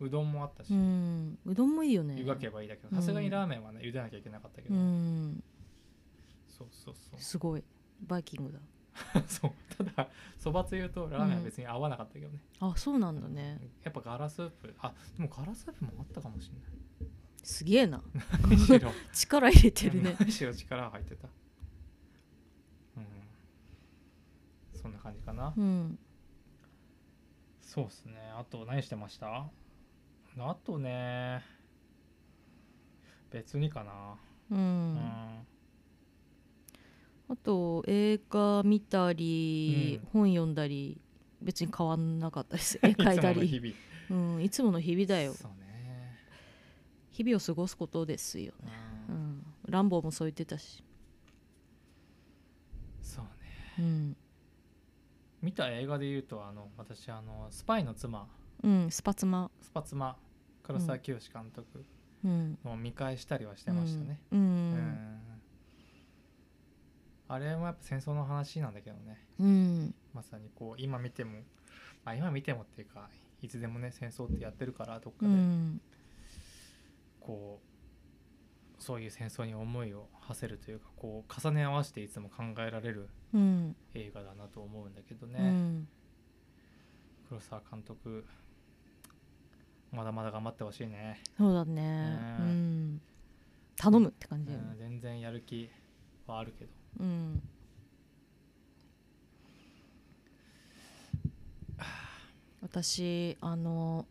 [0.00, 1.38] うどんもあったし、うん。
[1.46, 2.16] うどんもいいよね。
[2.18, 2.96] 湯がけばいいだけどうん。
[2.96, 5.42] さすがにラーメンはね茹でなきゃいけなかったけうど、ん。
[6.48, 7.20] そうそうそう。
[7.20, 7.64] すごい。
[8.06, 8.58] バイキングだ。
[9.26, 9.52] そう。
[9.74, 13.58] ただそばつゆとラーメンは別に合わなかったけどね、あそうなんだね。
[13.84, 16.54] やっぱガラスープあでもガラスープもあったかもしれ
[17.42, 18.02] すげえな。
[19.12, 20.16] 力入れてるね。
[20.18, 21.28] むしろ力が入ってた
[22.96, 23.04] うん
[24.74, 25.98] そんな感じかな、うん
[27.60, 29.46] そうっすねあと何してました
[30.38, 31.42] あとね
[33.30, 34.16] 別にかな
[34.50, 35.46] ううんん
[37.30, 41.00] あと映画見たり、うん本読んだり
[41.40, 43.18] 別に変わんなかったです絵描い。
[43.20, 43.50] たりい。
[43.50, 43.74] つもの日
[44.10, 44.50] うん、い。
[44.50, 45.61] つもの日々だよ々そうね、
[47.12, 48.72] 日々を過ごすことですよね、
[49.08, 49.18] ううん。
[49.18, 50.82] ん、ランボーもそう言ってたし、
[53.02, 53.30] そうね。
[53.78, 54.16] うん。
[55.42, 58.26] 見た映画で言うとあの私あのスパイの妻。
[58.62, 60.16] うん、スパツマ、スパ妻。
[60.62, 61.84] 唐沢清監督
[62.24, 64.40] うん、の見返したりはしてましたね、うん。
[64.40, 64.42] う
[64.76, 65.18] ん。
[67.28, 69.18] あれもやっぱ戦争の話なんだけどね。
[69.40, 69.94] うん。
[70.14, 71.40] まさにこう今見ても、
[72.04, 73.08] まあ、今見てもっていうか
[73.42, 75.80] いつでもね戦争ってやってるからどっかうでん
[77.22, 77.60] こ
[78.78, 83.76] うそういう戦争に思いを馳せるというかこう重ね合わせていつも考えられるうん。
[83.94, 85.88] 映画だなと思うんだけどうね、ん。
[87.28, 88.24] 黒沢監督
[89.92, 91.74] まだまだ頑張ってほしいね、そうだね。
[91.82, 93.00] ねうん。
[93.76, 95.70] 頼むって感うんじだよね、全然やる気
[96.26, 96.70] はあるけど。
[97.00, 97.42] うん。
[102.62, 104.06] 私あの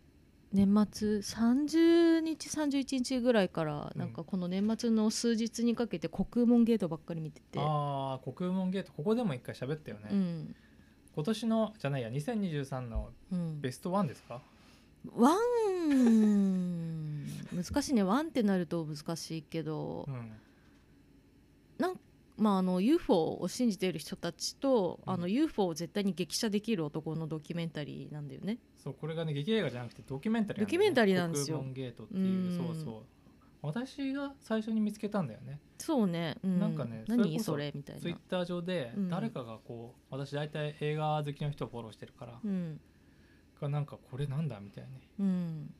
[0.53, 3.99] 年末30日31日ぐらいからうん。
[3.99, 10.55] なんかこの年末の数日にかけて国門ゲートばっかり見てて、ああ国門ゲートここでも一回喋ったよね、うん。
[11.15, 14.41] 今年のじゃないや2023のうん、ベストワンですか、
[15.15, 17.25] ワン。
[17.53, 18.03] 難しいね。
[18.03, 20.31] ワンってなると難しいけどう、ん。
[22.37, 25.13] まあ、あの UFO を信じている人たちと、うん。
[25.13, 28.57] あの UFO を絶対に激写できる男のドキュメンタリーなんだよね。
[28.83, 31.63] そうこれがね劇映画じゃなくてドキュメンタリードキュメンタリーなんですよ。
[31.71, 32.57] ゲートっていううん。
[32.57, 33.03] そうそう。
[33.61, 35.59] 私が最初に見つけたんだよね。
[35.77, 38.01] そうね、うん、なんかねそれこそ何それみたいな。
[38.01, 38.17] ツイッ。
[38.27, 39.09] ター上でうん。
[39.09, 42.79] 誰かがこう、私大体映画好きの人をフォローしてるから、うん。
[43.61, 44.89] がなんかこれなんだみたいに。
[45.19, 45.73] うん。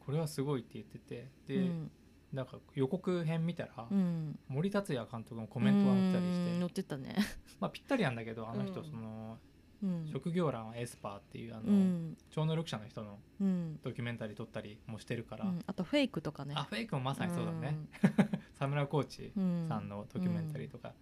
[0.00, 1.90] これはすごいって言っててうで、ん。
[2.32, 6.52] なんか予告編見たら、うん、森達也監督のコメントが載ったりして。
[6.52, 6.58] うん。
[6.60, 7.14] 載ってたね。
[7.60, 8.86] まあぴったりなんだけどあの人うん。
[8.86, 9.48] その、うん
[10.12, 12.16] 職業欄はエスパーっていうあの、うん。
[12.30, 13.78] 超能力者の人のうん。
[13.82, 16.54] ドキュメンタリー撮ったりもしてるから、うん、あとフェイクとかね。
[16.56, 17.76] あフェイクもまさにそうだね、
[18.58, 20.92] 佐村河内うん、さんのドキュメンタリーとか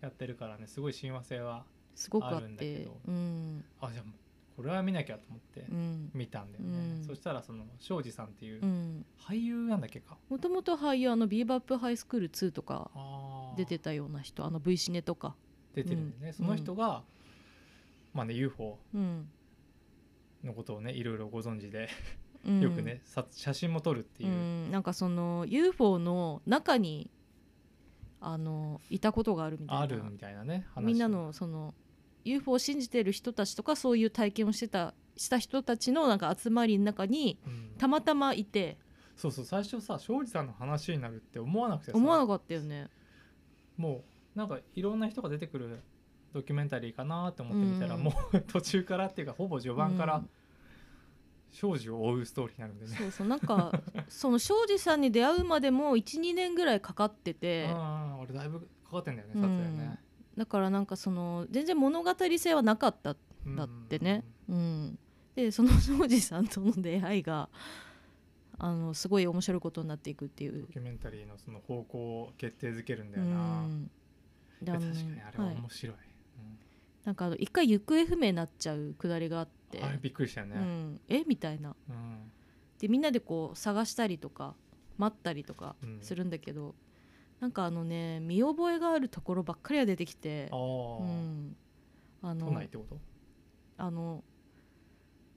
[0.00, 0.66] やってるからね。
[0.66, 1.64] すごい親和性は
[1.94, 3.00] すごくああるんだけど。
[3.06, 3.64] うん。
[3.80, 4.04] あじゃあ
[4.56, 6.10] これは見なきゃと思ってうん。
[6.12, 7.04] 見たんだよね、うん。
[7.04, 9.06] そしたらその庄司さんっていううん。
[9.18, 12.90] 俳優なんだっけか、もともと俳優あのビーバップハイスクール2とか
[13.56, 15.34] 出てたような人あの V シネとか、
[15.74, 17.02] 出てるんだよね、うんその人が、
[18.12, 19.28] まあね UFO うん。
[20.44, 21.88] のことをねいろいろご存知で、
[22.46, 24.30] うん、よくねさ写真も撮るっていう。
[24.30, 27.10] う、ん、なんかその UFO の中に
[28.20, 29.82] あのいたことがあるみたいな。
[29.82, 30.84] あるみたいなね話。
[30.84, 31.74] みんなのその
[32.24, 37.70] UFO を信じてる人たちとかそういう体験をしてたした人たちのなんか集まりの中にうん。
[37.78, 38.78] たまたまいて。
[39.16, 41.98] そうそう最初さ庄司さんの話になるって思わなくてさ。
[41.98, 42.88] 思わなかったよね。
[43.76, 44.02] も
[44.34, 45.80] うなんかいろんな人が出てくる
[46.32, 48.02] ドキュメンタリーかなって思ってみたら、うん。
[48.02, 50.30] もう途中からっていうかほぼ序盤からうん。
[51.52, 53.72] 庄司を追うストーリーになるんでね、そうそうなんか
[54.08, 57.66] その庄司さんに出会うまでも12年ぐらいかかってて。
[57.68, 59.98] ああ俺だいぶかかってんだよね撮影ね、
[60.36, 63.16] だからなんかその全然物語性はなかった
[63.46, 64.24] だってね。
[64.48, 64.98] うん、
[65.34, 67.48] でその庄司さんとの出会いが
[68.58, 70.62] あのすごい面白いことになっていくっていう。
[70.62, 70.66] ド。
[70.72, 73.90] キュメンタリーのその方向を決定づけるんだうよな、ん。
[74.60, 75.56] でいやあの確かにあれははい。
[75.56, 75.96] 面白い、
[77.04, 79.78] なんかあの一回行方不明になっちゃうくだりがあって。
[79.78, 81.22] うんあれびっくりしたよね、うん、え？
[81.26, 81.76] みたいな。
[81.88, 82.32] うん。
[82.78, 84.54] でみんなでこう探したりとか
[84.98, 85.98] 待ったりとかうん。
[86.02, 86.74] するんだけど、
[87.38, 90.48] なんかあのね見覚えがあるところばっかりが出てきて。
[90.50, 90.62] あ、あ、う
[91.04, 91.56] ん、
[92.22, 92.98] あ都の内ってこと？
[93.78, 94.24] あの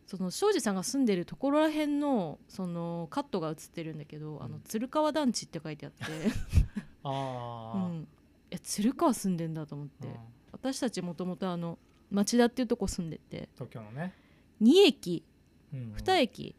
[0.06, 6.04] その庄司さんが住んでるところらへんのそのカットが映ってるんだけど、あのうん鶴川団地って書いてあって、
[7.04, 8.08] ああ、うん、
[8.52, 10.14] え鶴川住んでんだと思って、うん
[10.54, 11.78] 私たちもともとあの
[12.10, 13.50] 町田っていうとこ住んでて。
[13.56, 14.14] 東京のね、
[14.62, 15.26] 2駅
[15.74, 16.56] うん2駅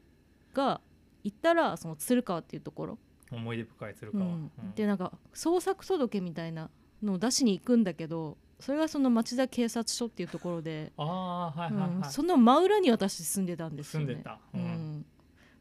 [0.53, 0.81] が
[1.23, 2.99] 行ったらその鶴川っていうところ、
[3.31, 4.33] 思い出深い鶴川、うん。
[4.59, 4.75] うん。
[4.75, 6.69] でなんか捜索届みたいな
[7.03, 12.05] のを出しに行くんだけどそれがその町田警察署っていうところで、ああはいはいはい、うん。
[12.05, 14.07] その真裏に私住んでたんですよね。
[14.07, 14.63] 住んでた、ううん。
[14.63, 15.07] ん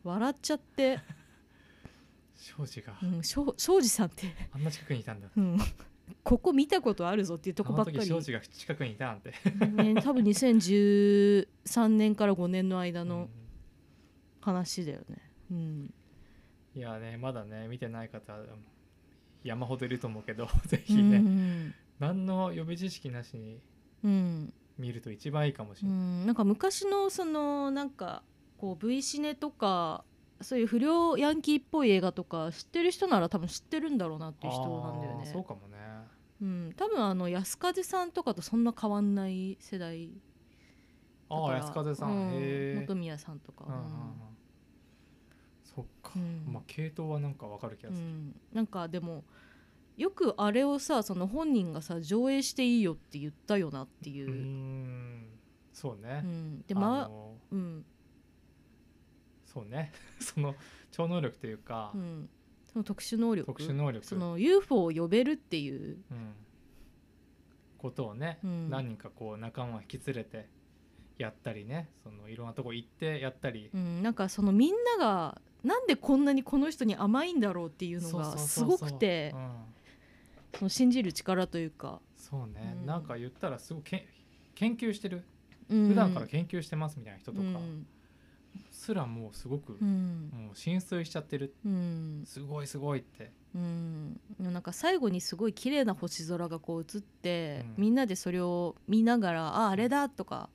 [0.03, 0.99] 笑っちゃって、
[2.35, 2.97] 庄司が。
[3.01, 5.27] うん、庄庄司さんって、あんな近くにいたんだ。
[5.35, 5.57] うん、
[6.23, 9.33] ここ見たことあるぞっていうとあこばっかり、が近くにいたなんて。
[9.83, 13.29] ね、多分2013年から5年の間のうん。
[14.41, 15.17] 話だよね。
[15.51, 15.93] うん。
[16.75, 18.33] いやねまだね見てない方
[19.43, 23.59] 山ほどいると思うけど ぜうひね、ん何の予備知識なしに
[24.03, 24.53] うん。
[24.79, 28.23] 見ると一番いいかもしうれない、ん、なんか昔のそのなんか
[28.57, 30.03] こう V シネとか
[30.41, 35.43] そういう不良ヤンキーっぽい映画とか知ってる人なら多分知ってるんだろうなっていう人なんだよあーそうね。
[35.47, 35.72] かもね
[36.43, 40.09] うん、多分あの安風さんとかとそんな変わんない世代
[41.29, 42.17] だああ安風さん、うん。
[42.33, 43.89] へえ本宮さんとか、うんうんうん。
[45.63, 46.43] そっか、うん。
[46.53, 49.23] まあ系統はなんかわかる気がする、うん、なんかでも
[49.95, 54.29] よくあれをさその本人がさ上映していいよって言ったよなっていう。
[54.29, 55.25] う、ん。
[55.71, 57.85] そうね、うん、であまあのうん。
[59.45, 59.93] そうね。
[60.19, 60.55] その
[60.91, 62.29] 超能力というか、うん、
[62.73, 64.05] その特殊能力特殊能力。
[64.05, 66.33] その UFO を呼べるっていう、うん、
[67.77, 68.69] ことをね、うん。
[68.69, 70.49] 何人かこう仲間を引き連れて
[71.17, 79.51] やったりねそのいろんなとこ行ってやったり、うん、なんかそのみんながなんでこんなにこの人に甘いんだろうっていうのがすごくてうん、
[80.57, 82.85] その信じる力というか、そうね、うん。
[82.85, 84.07] なんか言ったらすごいけ
[84.55, 85.23] 研究してる。
[85.69, 85.87] うん。
[85.87, 87.43] 普段から研究してますみたいな人とか。
[87.43, 87.87] うん
[88.71, 90.29] すらもうすごく、うん。
[90.33, 91.53] もう浸水しちゃってる。
[91.65, 92.23] うん。
[92.25, 93.31] すごいすごいって。
[93.55, 97.83] うん、なんか最後にすごい綺麗な星空がこう映って、うん。
[97.83, 100.49] みんなでそれを見ながら「ああれだ」とか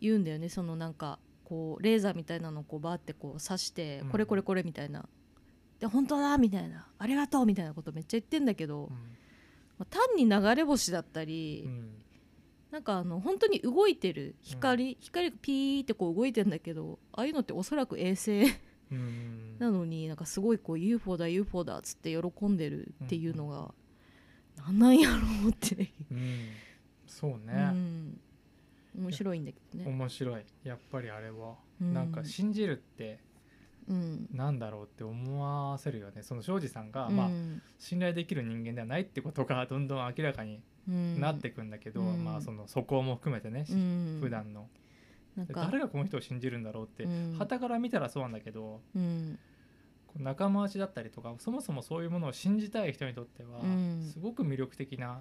[0.00, 0.48] 言うんだよね。
[0.48, 4.08] そのなんかこうレーザーみたいなのをこうバーってこう刺して、うん。
[4.10, 5.08] これこれこれみたいな。
[5.80, 6.88] で本当だみたいな。
[6.98, 8.94] ありがとうみたいなことめっちゃ言ってんだけど、うん。
[9.78, 12.02] まあ単に流れ星だったり、うん
[12.70, 18.48] なんかあの本当に動いてる光、光がピーってこう動いてんだけどああいうのっておそらく衛星うん
[18.90, 19.56] うん。
[19.58, 23.74] なのになんかすごいこう UFO だ UFO だっつって喜んでるっていうのが、
[24.64, 26.48] なんなんやろうって、うん。
[27.06, 28.18] そううね、ん、
[28.98, 29.90] 面白いんだけどね。
[29.90, 30.44] 面白い。
[30.64, 31.94] やっぱりあれは、うん。
[31.94, 33.35] なんか信じるってうん
[33.88, 36.22] なんだろうって思わせるよね。
[36.22, 37.16] その庄司さんが、うん。
[37.16, 37.30] まあ
[37.78, 41.20] 信頼できる人間ではないってことが どんどん明らかにうん。
[41.20, 42.24] なってくんだけど、うん。
[42.24, 44.18] まあその素行も含めてね、うん。
[44.20, 44.68] 普段の。
[45.52, 47.36] 誰がこの人を信じるんだろうってうん。
[47.38, 48.80] 傍から見たらそうなんだけど
[50.16, 54.02] 仲間内だったりとかそもそもそういうものを信じたい人にとってはうん。
[54.02, 55.20] すごく魅力的な、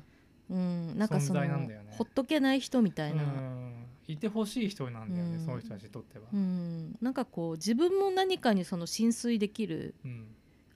[0.50, 1.96] うん、なんかその存在なんだよね。
[1.98, 5.46] ほっとけない人みたういな、んいてほしい人なんだよね、うん。
[5.46, 6.26] その人たちにとっては。
[6.32, 10.28] うん、なんかこう自分も何かにその浸水できるうん。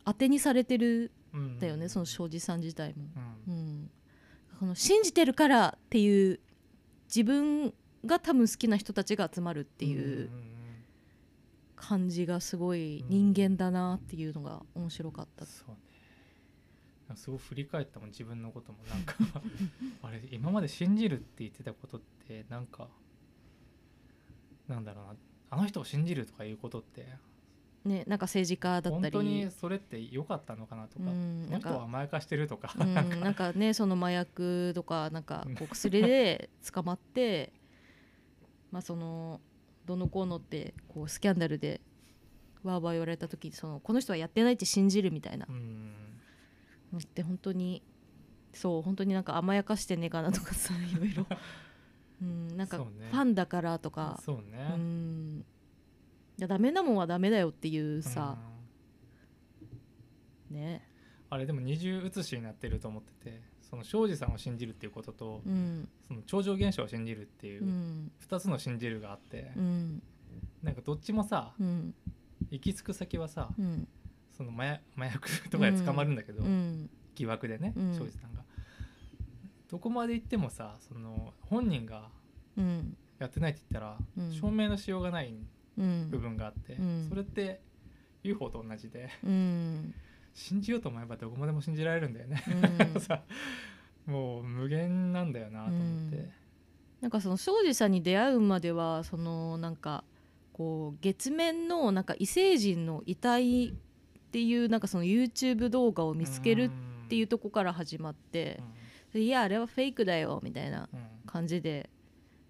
[0.05, 3.05] 当てにされてるうんんだよね、その庄司さん自体も。
[3.47, 3.53] うん。
[3.53, 3.91] うん、
[4.59, 6.39] この信じてるからっていう
[7.07, 7.73] 自分
[8.05, 10.59] が多分好きな人たちが集まるっていううんうん。
[11.75, 15.45] 感じがすごい人間だなっていうのが面白かった。
[15.45, 17.15] そうね。
[17.15, 18.79] すごい振り返ったもん自分のことも。
[18.89, 19.15] なんか
[20.03, 22.89] あれ今まで信じるって言ってたことってなんか
[24.69, 25.15] なんだろうな
[25.51, 27.05] あの人を信じるとかいうことって
[27.85, 28.93] ね、なんか政治家だったり。
[28.93, 33.15] 本当にそれって良かったのかなとか、うんこの人は甘やかしてるとか、うん、なんか。
[33.15, 37.53] なんかねその麻薬とかなんかこう薬で捕まって
[38.71, 39.39] まあその
[39.85, 41.79] どのこうのってこうスキャンダルで
[42.63, 45.47] わーわー言われた時にそのこの人はやってないって信じるみたいな。
[45.49, 45.93] うん。
[46.91, 47.81] のって本当に
[48.53, 51.25] そう本当になんか甘やかしてねえかなとかさいろいろ、
[52.21, 54.19] うん、なんかファンだからとか。
[54.23, 55.45] そうね、うん。
[56.37, 58.37] いやダメなもんはダメだよっていうさ、
[60.51, 60.85] うんね。
[61.29, 65.87] あれでも二重写しになってると思っててその庄司さんを信じるっていうことと、うん。
[66.07, 68.11] その超常現象を信じるっていううん。
[68.27, 70.01] 2つの信じるがあって、うん。
[70.63, 71.93] なんかどっちもさうん。
[72.49, 73.87] 行き着く先はさうん。
[74.35, 76.89] その麻薬とかで捕まるんだけど、うん。
[77.15, 77.93] 疑惑でねうん。
[77.93, 78.38] 庄司さんが。
[79.69, 82.09] どこまで行ってもさその本人が
[82.57, 82.97] うん。
[83.19, 84.33] やってないって言ったら、うん。
[84.33, 85.33] 証明のしようがない
[85.77, 86.09] うん。
[86.09, 87.05] 部分があって、うん。
[87.09, 87.61] それって
[88.23, 89.93] UFO と同じでうん。
[90.33, 92.43] 信じようと思えばどこまでも信じられるんだよね。
[94.05, 96.17] もう無限なんだよなと思って。
[96.17, 96.31] うん。
[97.01, 100.03] なんかその庄司さんに出会うまではそのなんか
[100.53, 103.71] こう月面のなんか異星人の遺体っ
[104.31, 106.69] ていうなんかその YouTube 動画を見つける
[107.05, 108.63] っていうとこから始まってで
[109.13, 110.99] いやあれはフェイクだよみたいなうん。
[110.99, 111.91] うん感じで。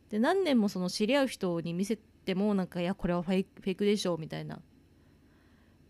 [0.09, 4.61] で何年もその知り合う人に見せてもなんかいやこれはフェイクフェイクでしょみたいな。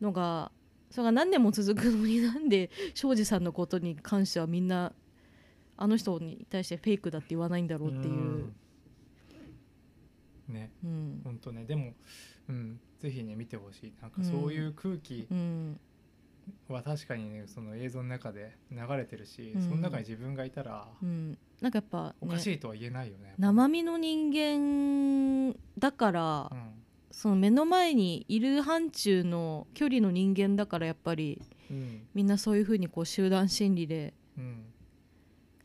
[0.01, 0.51] のが
[0.89, 4.93] それが何年も続くのになんで庄司さんのことに関してはみんな
[5.77, 8.13] あの人に対してフェイクだって言わないんだろうっていう。
[8.13, 8.53] うん。
[10.47, 10.71] ね。
[10.83, 11.21] うん。
[11.23, 11.65] 本当ね。
[11.65, 11.93] でも、
[12.49, 13.93] うん、ぜひね見てほしい。
[14.01, 15.79] なんかそういう空気うん
[16.67, 19.61] は確かにねその映像の中で流れてるし、うん。
[19.61, 23.35] その中に自分がいたらうん、なんかやっぱ、おかね、しいとは言えないよね。
[23.37, 26.71] 生身の人間だから、うん。
[27.11, 32.07] その目の前にいる範疇の距離の人間だからやっぱりうん。
[32.13, 34.65] みんなそういうふうにこう集団心理でうん、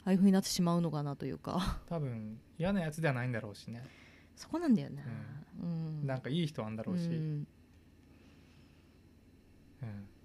[0.05, 1.81] ああいうふうになってしまうのかなというか。
[1.89, 3.85] 多分嫌なやつではないんだろうしね、
[4.35, 5.05] そこなんだよね。
[5.63, 6.07] うん。
[6.07, 7.47] なんかいい人なんだろうし、ううんん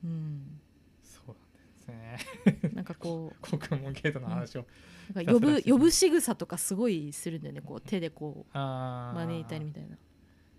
[0.04, 0.60] うん。
[1.04, 2.72] そうなんですね。
[2.74, 9.98] なんかこ 国門ゲートの話を、うなんか呼ぶ呼ぶ仕草とかすごいするんだよねこう手でこう招いたりみたいな。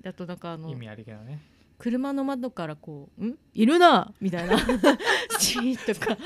[0.00, 1.40] であとなんかあの意味ありげなね。
[1.79, 3.38] 車の窓からこう「ん？
[3.55, 4.57] いるな!」みたいな。
[5.38, 6.18] チーとか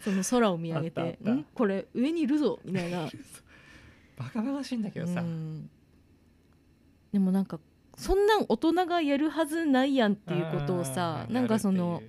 [0.00, 1.32] その空を見上げて「あったあった。
[1.32, 1.44] ん？
[1.54, 3.08] これ上にいるぞ!」みたいな、
[4.16, 5.68] バカバカしいんだけどさ、うん。
[7.12, 7.58] でもなんか
[7.96, 12.02] そんなん大人がやるはずないやんっていうことをさなんかそやの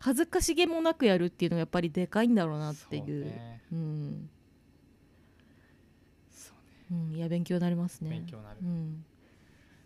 [0.00, 3.04] 恥ずかしげもなくやるっていうのがやっぱりでかいんだろうなっていう。
[3.04, 3.62] そうね。
[3.72, 4.30] うん。
[6.30, 6.52] そ
[6.90, 7.00] うね。
[7.10, 8.10] うん、いや勉強になりますね。
[8.10, 9.04] 勉強になる、いうん。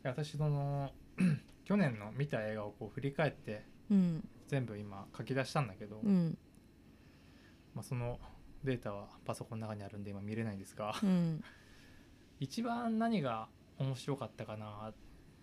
[0.03, 0.93] や私その
[1.65, 4.29] 去年の見た映画をこう振り返ってうん。
[4.49, 6.37] 全部今書き出したんだけど、うん。
[7.75, 8.19] まあ、その
[8.65, 11.43] データはパソコンの中にあるんで今見れないんですがうん。
[12.39, 13.49] 一番何が
[13.79, 14.93] 面白かったかな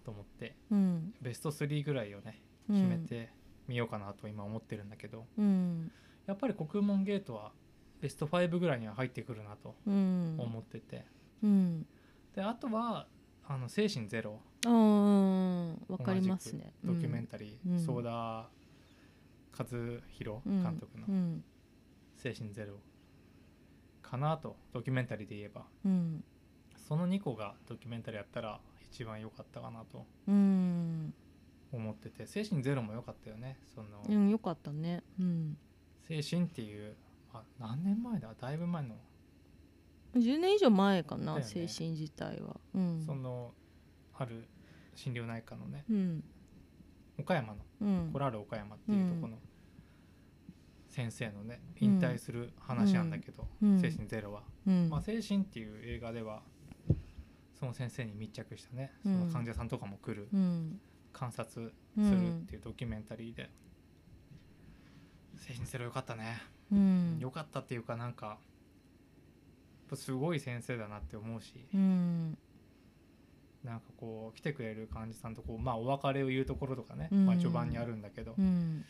[0.04, 1.14] と思ってうん。
[1.22, 2.76] ベスト3ぐらいをねうん。
[2.76, 3.34] 決めて
[3.70, 5.92] みようかなと今思ってるんだけど、うん。
[6.26, 7.52] やっぱり国門ゲートは
[8.02, 10.36] ベスト5ぐらいには入ってくるなとうん。
[10.40, 11.06] 思ってて、
[11.44, 11.86] うん。
[12.36, 13.08] であとは
[13.48, 14.40] あの精神ゼロ。
[15.88, 16.74] わかりますね。
[16.84, 17.80] ドキュメンタリー、うん。
[17.80, 19.66] ソーダ和
[20.10, 20.64] 弘うん。
[20.64, 21.44] 監督のうん。
[22.18, 22.74] 精神ゼロ
[24.02, 25.66] かなとドキュメンタリーで言えば。
[25.86, 26.24] うん。
[26.88, 30.06] その2個がドキュメンタリーやったら一番良かったかなと。
[30.28, 31.14] うん
[31.72, 33.58] 思ってて精神ゼロも良かったよね。
[33.76, 35.04] その、うんよかったね。
[35.20, 35.58] うん。
[36.08, 36.96] 精神っていう、
[37.34, 38.34] あ、何年前だ？
[38.40, 38.96] だいぶ前の、
[40.16, 41.44] 10年以上前かな、ね。
[41.44, 42.60] 精神自体は。
[42.74, 43.04] うん。
[43.06, 43.54] その
[44.18, 44.48] ある
[44.96, 45.86] 心療内科のね。
[45.90, 46.24] うん。
[47.20, 47.58] 岡山の。
[47.82, 48.10] うん。
[48.12, 49.38] コラール岡山っていうところの
[50.88, 53.80] 先生のねうん引退する話なんだけど、うん。
[53.80, 54.90] 精神ゼロは、うん。
[54.90, 56.42] まあ、精神っていう映画では
[57.60, 58.92] その先生に密着したね。
[59.04, 59.28] そうん。
[59.28, 60.28] の患者さんとかも来る。
[60.34, 60.82] うん
[61.14, 63.50] 観察するっていうドキュメンタリーで、
[65.38, 66.42] 精神ゼロよかったね、
[66.72, 67.18] うん。
[67.20, 68.38] よかったっていうかなんか
[69.96, 72.38] すごい先生だなって思うし、うん。
[73.64, 77.26] なんかこう来てくれる患者さんとこうまあお別れを言うところとかね、うん。
[77.26, 78.86] まあ、序盤にあるんだけど、うん。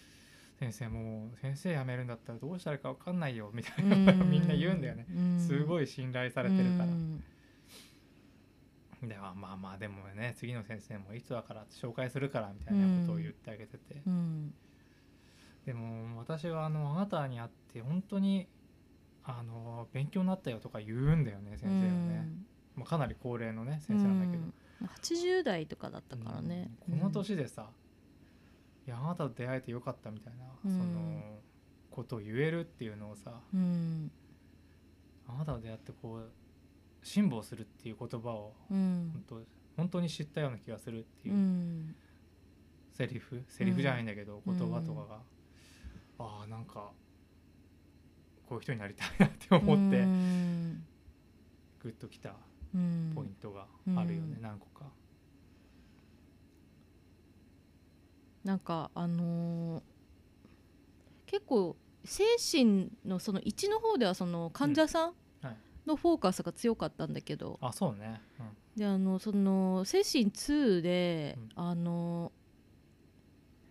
[0.59, 5.05] 先生もう先生辞めるんだったらどうしたらいいか分かんないよみたいな、 みんな言うんだよね、
[5.39, 7.23] すごいい信頼されてるから、うん
[9.07, 14.53] ではまあまあでもね次の先生もいつだから紹介するからみたいなことを言ってあげてて、うん。
[15.65, 18.47] でも私はあのあなたに会って本当に
[19.23, 22.27] あの勉強になったよとか言うんだよね先生はね、
[22.75, 24.53] まあ、かなり高齢のね先生なんだけど、うん。
[24.87, 26.99] 80代とかだったからね、うん。
[26.99, 27.67] この年でさ、
[28.87, 30.77] いやあなたと出会えてよかったみたいな、うん。
[30.77, 31.39] その
[31.91, 34.11] ことを言えるっていうのをさうん。
[35.27, 36.31] あなたと出会ってこう
[37.03, 39.11] 辛抱するっていう言葉をうん。
[39.13, 39.41] 本当
[39.77, 41.95] 本当に知ったような気がするっていうう、ん。
[42.93, 44.57] セリフセリフじゃないんだけど、うん。
[44.57, 45.19] 言葉とかが、
[46.19, 46.91] ああなんか
[48.47, 50.83] こういう人になりたいなって思って、うん。
[51.81, 52.33] グッときた
[52.75, 53.11] うん。
[53.15, 54.41] ポイントがあるよね、うん。
[54.41, 54.85] 何個か。
[58.43, 59.83] なんかあのー
[61.27, 61.75] 結構
[62.05, 65.15] 精神のその1の方ではその患者さんはい
[65.85, 68.45] のフォーカスが強かったんだけど、あそうね、うん。
[68.75, 71.49] であのその精神2で、うん。
[71.55, 72.31] あの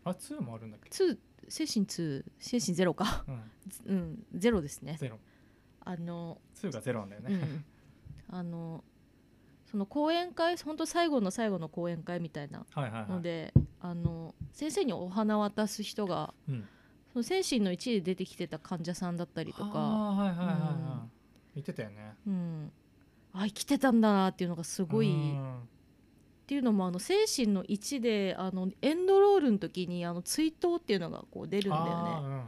[0.05, 3.25] あ2もあるんだっけ？2精神2精神ゼロか。
[3.29, 3.43] うん。
[3.87, 4.97] うんゼロですね。
[4.99, 5.19] ゼロ。
[5.81, 7.35] あの2がゼロなんだよね、
[8.31, 8.85] うん、あの
[9.65, 13.11] その講演会本当最後の最後の講演会みたいなはいはいはい。
[13.11, 16.69] ので、あの先生にお花渡す人がうん。
[17.13, 21.09] その精神の1で出てきてた患者さんだったりとか、
[21.59, 22.15] 言ってたよね。
[22.27, 22.73] うん、
[23.33, 25.69] あ生きてたんだなっていうのがすごい、っうん
[26.49, 31.91] ていうのもあの精神の1であのエンドロールの時にあの追悼っていうのがこう出るんだよね。
[31.91, 32.43] うんうんうん。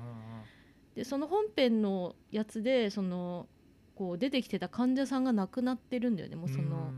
[0.94, 3.46] でその本編のやつでその
[3.94, 6.90] こう出てきてた患者さんが亡くなってるんだよねもうその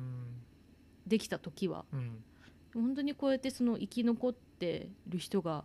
[1.04, 1.84] できた時は。
[1.92, 2.22] うん。
[2.72, 5.64] 本当にこうやってその生き残ってる人が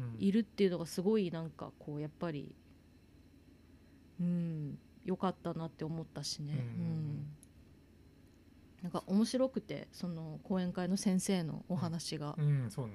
[0.00, 0.16] うん。
[0.18, 2.54] いるっていうのがすごいなんかこうやっぱり
[4.18, 4.78] うん
[5.08, 6.58] 良かったなって思ったしね、うん。
[6.58, 7.26] うん。
[8.82, 12.70] なんか面白くてその講演会の先生のお話が、うん。
[12.70, 12.92] そうね。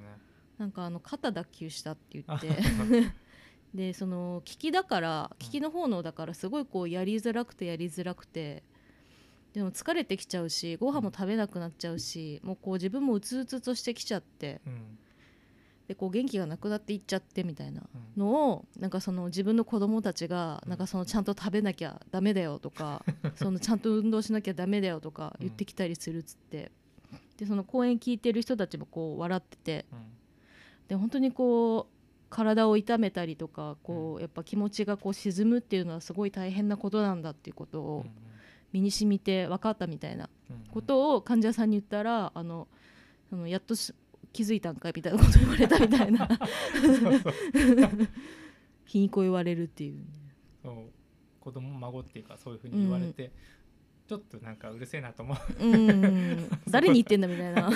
[0.60, 2.50] なんかあの肩脱臼したって言あって。
[3.74, 5.48] でその聞きだからうん。
[5.48, 8.62] 聞きの方のだからすごいこうやりづらくてやりづらくて
[9.54, 14.62] でも疲れてきちゃうしご飯も食べなくなっちゃうしもうこう自分もうつうつとしてきちゃって。
[14.68, 15.00] うん
[15.88, 18.22] でこう元気がなくなっていっちゃってみたいなうん。
[18.22, 20.70] のをなんかその自分の子供たちがうん。
[20.70, 23.04] なんかそのちゃんと食べなきゃダメだよとか
[23.36, 26.72] そのちゃんと運動しなきゃダメだよとか言ってきたりするっつって。
[27.38, 29.86] でその講演聞いてる人たちもこう笑ってて。
[29.92, 30.00] うん。
[30.88, 31.94] で本当にこう
[32.30, 38.06] 体を痛めたりとかこうやっぱ気持ちがこう沈むっていうのはすごい大変なことなんだっていうことを
[38.72, 40.30] 身に染みて分かったみたいな
[40.72, 42.68] ことを患者さんに言ったらあの
[43.32, 43.94] あのやっとし
[44.34, 46.28] 気づいたんかいみたいなこと言われたみたいな。
[46.28, 47.34] そうそう
[48.86, 50.04] 皮肉を言われるっていうね、
[50.64, 50.76] そう
[51.40, 53.32] 子供孫っていうかそういうふうに言われて、
[54.08, 55.64] ちょっとなんかうるせえなと思う。
[55.66, 56.50] うん。
[56.70, 57.70] 誰に言ってんだみたいな、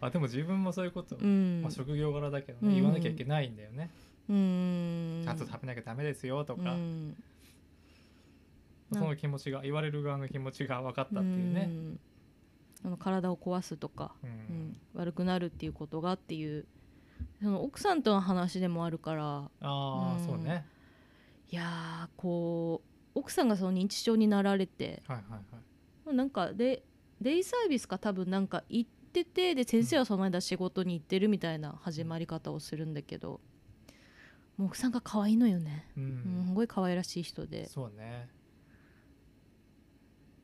[0.00, 1.62] あでも自分もそういうこと、うん。
[1.62, 2.74] まあ、職業柄だけどね、うん。
[2.74, 3.90] 言わなきゃいけないんだよね、
[4.28, 5.22] うん。
[5.24, 7.16] ちゃんと食べなきゃダメですよとうか、ん
[8.92, 12.00] その気持ちが言われる側の気持ちが分かったっていうね、うん
[12.84, 14.30] あの体を壊すとか、うん。
[14.30, 16.66] うん悪くなるっていうことがっていう
[17.42, 20.26] その奥さんとの話でもあるからああ、うん。
[20.26, 20.66] そうね。
[21.50, 22.82] いやーこ
[23.14, 26.16] う奥さんがその認知症になられてはいはいはい。
[26.16, 26.82] なんかで
[27.20, 33.40] デイサービスか多分なんか行っててで先生はその間仕事に行ってるみたいな始まり方をするんだけど
[34.56, 37.66] もう奥さんが可愛いのよね、うん、うん、すごい可愛らしい人で。
[37.68, 38.28] そうね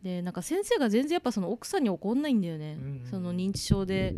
[0.03, 4.15] でなんか先生が全然やっぱその奥さんに怒んないんだよね、うんうんその認知症で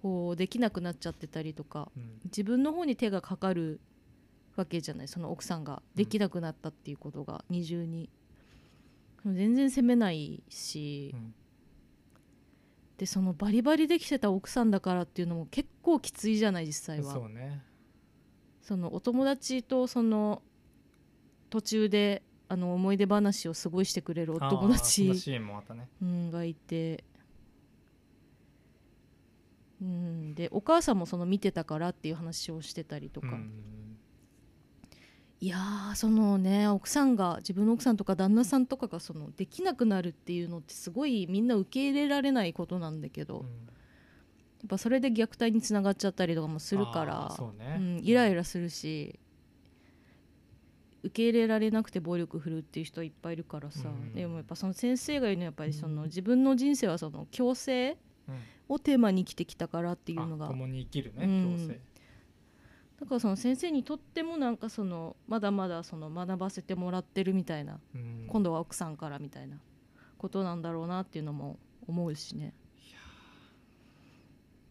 [0.00, 1.90] こうできなくなっちゃってたりとか。
[1.96, 2.20] うん。
[2.24, 3.80] 自分の方に手がかかる
[4.56, 5.08] わけじゃない。
[5.08, 5.82] その奥さんが。
[5.94, 8.08] できなくなったっていうことが二重に、
[9.26, 11.34] 全然責めないし、うん。
[12.96, 17.12] でそのバリバリできてた奥さんだからっていうのも結構きついじゃない実際は。
[17.12, 17.62] そうね。
[18.62, 20.42] そのお友達とその
[21.50, 22.22] 途中で
[22.52, 25.04] あの思い出話を過ごしてくれるお友達
[25.74, 25.88] ね。
[26.02, 27.04] うん、がいて、
[29.80, 33.52] うん、でお母さんもその見てたからっていう話をしてたりとか、うん
[35.42, 43.46] いやーそのね奥さんが自分の奥さんとか旦那さんとかがそのできなくなるっていうのってすごいみんな受け入れられないことなんだけど、うん。
[43.46, 47.78] やっぱそれで虐待につながっちゃったりとかもするかあらうね。
[47.78, 49.18] ん、イライラするし
[51.02, 54.12] 受け入れられなくて暴力振るっていう人いっぱいいるからさ、うん。
[54.12, 56.08] でもやっぱその先生が言うのはやっぱりそのうん。
[56.08, 57.92] 自分の人生はその共生
[58.28, 60.46] うんをテーマに生きてきたからっていうのが。
[60.46, 61.56] あ共に生きるねうん。
[61.56, 61.80] 共生
[63.00, 68.26] だからその先生にとってもなんかそのまだまだその学ばせてもらってるみたいな、うん。
[68.28, 69.56] 今度は奥さんからみたいな
[70.18, 72.52] ことなんだろうなっていうのも思うしね。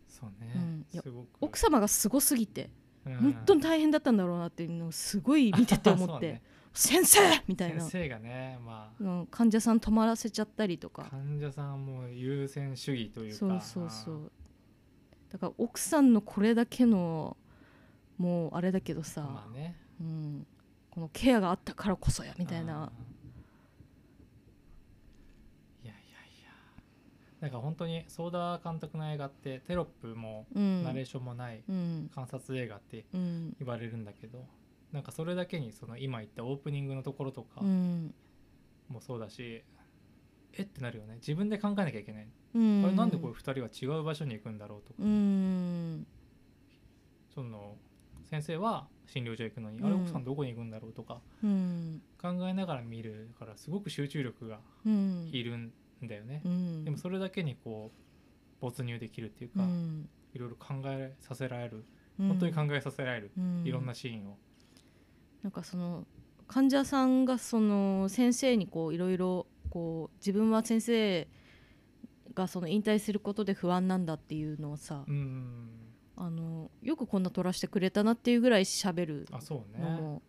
[0.08, 1.28] そうね、うん。
[1.42, 2.66] 奥様がすごすぎて。
[2.66, 6.42] うん本当に大変だったんだろうなっていうのをすごい見てて思って、 ね。
[6.74, 7.82] 先生みたいな。
[7.82, 9.04] 先生がねまあ。
[9.04, 11.08] うん患者さん泊まらせちゃったりとか。
[11.10, 13.38] 患者さんも優先主義というか。
[13.38, 14.32] そうそうそう。
[15.32, 17.38] だから奥さんのこれだけの
[18.18, 19.76] もうあれだけどさ、まあね。
[20.02, 20.48] うん、
[20.90, 26.52] このケアがあったからこそやみたいなあーいやいやいや
[27.42, 30.84] なんか本当にソーダ監督の映画ってテロップもうん。
[30.84, 32.12] ナレーションもないうん。
[32.14, 33.56] 観察映画ってうん。
[33.60, 34.46] 言われるんだけど
[34.92, 38.14] なんかそれだけにその今言ったオープニングのところとかうん。
[38.90, 39.64] もそうだし、
[40.54, 41.16] えってなるよね。
[41.16, 42.84] 自分で考えなきゃいけない、うん。
[42.84, 46.08] あれなんでこれ2人は違う場所に行くんだろうとか、うん。
[47.36, 47.76] その
[48.30, 49.86] 先生は診療所行くのに、うん。
[49.86, 52.02] あれ奥さんどこに行くんだろうとかうん。
[52.20, 55.30] 考えながら見るからすごく集中力がうん。
[55.32, 55.72] いるん
[56.08, 56.86] だよね、うん。
[56.86, 60.10] でもそれだけにこう没入できるっていうか、うん。
[60.34, 61.86] いろいろ考えさせられる。
[62.20, 62.28] うん。
[62.30, 63.64] 本当に考えさせられる、うん。
[63.66, 64.38] いろんなシーンを、
[65.44, 66.06] なんかその
[66.48, 71.28] 患者さんがその先生にこういろいろこう自分は先生
[72.34, 75.70] がその引退することで不安なんだっていうのをさ、うん
[76.22, 80.22] あのよくこんな撮らせてくれたなっていうぐらい喋るあそうね、のも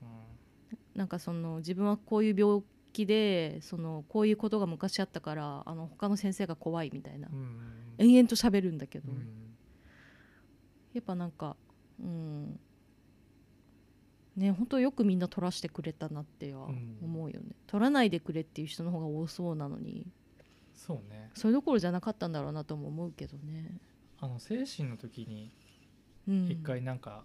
[0.95, 7.59] うなんかその自分はこういう病気でそのこういうことが昔あったからあの他の先生が怖いみたいな、んうん
[7.99, 9.27] 延々と喋るんだけど、うん。
[10.95, 11.57] やっぱなんか
[12.03, 12.59] うん。
[14.37, 16.99] ね本当よくみんな撮らせてくれたなってはうん。
[17.03, 20.07] 思うよね、撮らないでくれっていう人の方が多そうなのに。
[20.75, 21.31] そうね。
[21.35, 23.79] それどころじゃなかったんだろうなとも思うけどね。
[24.19, 25.51] あの精神の時に
[26.27, 26.49] うん。
[26.51, 27.25] 一回なんか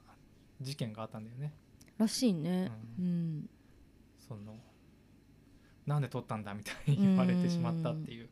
[0.62, 1.54] 事件があったんだよね、
[1.98, 2.72] らしいね。
[3.00, 3.50] ううん。
[4.28, 4.56] その
[5.86, 8.30] なんで撮ったんだみたいに言われてしまったっていう、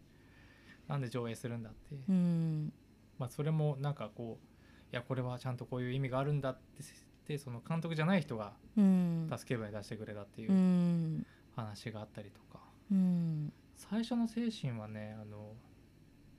[0.88, 2.12] なんで上映するんだって、う。
[2.12, 2.74] ん。
[3.20, 4.45] まあ、それもなんかこう
[4.91, 6.84] いやこれはちゃんとこういう意味があるんだって
[7.28, 9.30] でその監督じゃない人がうん。
[9.36, 11.26] 助け舟出してくれたっていううん。
[11.56, 13.54] 話があったりとか、うん。
[13.78, 15.54] 最初の精神はねあの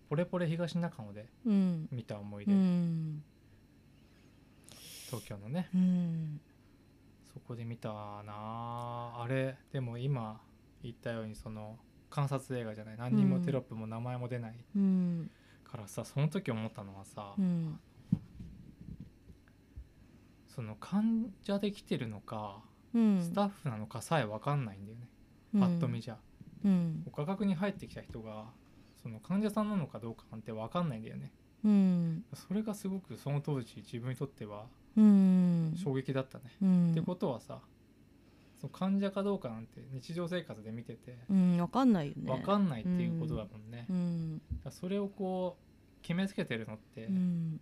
[0.08, 1.88] ポレポレ東中野でうん。
[1.90, 3.22] 見た思いう出、ん。
[5.06, 5.68] 東京のね。
[5.74, 6.40] うん。
[7.32, 9.22] そこで見たなあ。
[9.22, 10.40] あれでも今
[10.84, 11.78] 言ったようにその
[12.10, 15.30] 観察映画じゃない何にもテロップも名前も出ないうん。
[15.64, 17.80] からさその時思ったのはさ、うん。
[20.46, 22.62] その患者で来てるのか
[22.94, 23.20] うん。
[23.20, 25.08] スタッフなのかさえ分かんないんだよね、
[25.54, 25.60] うん。
[25.60, 26.16] パッと見じゃ。
[26.64, 27.04] うん。
[27.12, 28.44] 画角に入ってきた人が
[29.02, 31.32] その患者さんなのかどうかなんて分かんないんだよね。
[31.64, 32.24] うん。
[32.34, 34.66] それがすごくその当時自分にとっては
[34.96, 35.74] うん。
[35.76, 36.90] 衝撃だったね、うん。
[36.92, 37.58] ってことはさ
[38.60, 42.32] その患者かどうかなんて日常生活で見ててうんわかんないよね。
[42.32, 44.42] 分かんないっていうことだもんね、うん。
[44.70, 47.60] それをこう決めつけてるのって、うん。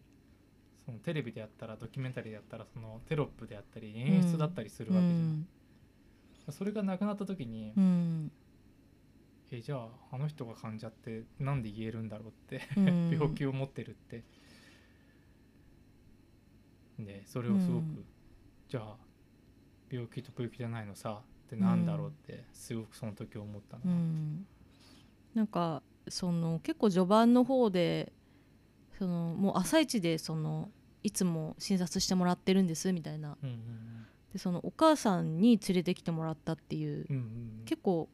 [0.84, 5.47] そのテレビでやったらドキュメンタリーでやったらそのテロップであったり演出だったりするわけじゃん、
[6.51, 8.32] それがなくなった時に、うん。
[9.53, 13.11] えじゃああの人が患者ってなんで言えるんだろうって、うん。
[13.14, 14.24] 病気を持ってるって。
[16.99, 18.05] でそれをすごく、うん。
[18.68, 18.97] じゃあ
[19.93, 24.47] 病気と病気じゃないのさってなんだろうってすごくその時思ったな、うん。
[25.34, 28.12] なんかその結構序盤の方で
[28.99, 30.70] そのもう朝一でその
[31.03, 33.36] いつも診察してもらってるんですみたいな。
[33.43, 33.59] うんうん
[34.32, 37.26] でそのお母さんに連れてきてもらったっていううんうんう
[37.61, 37.62] ん。
[37.66, 38.09] 結構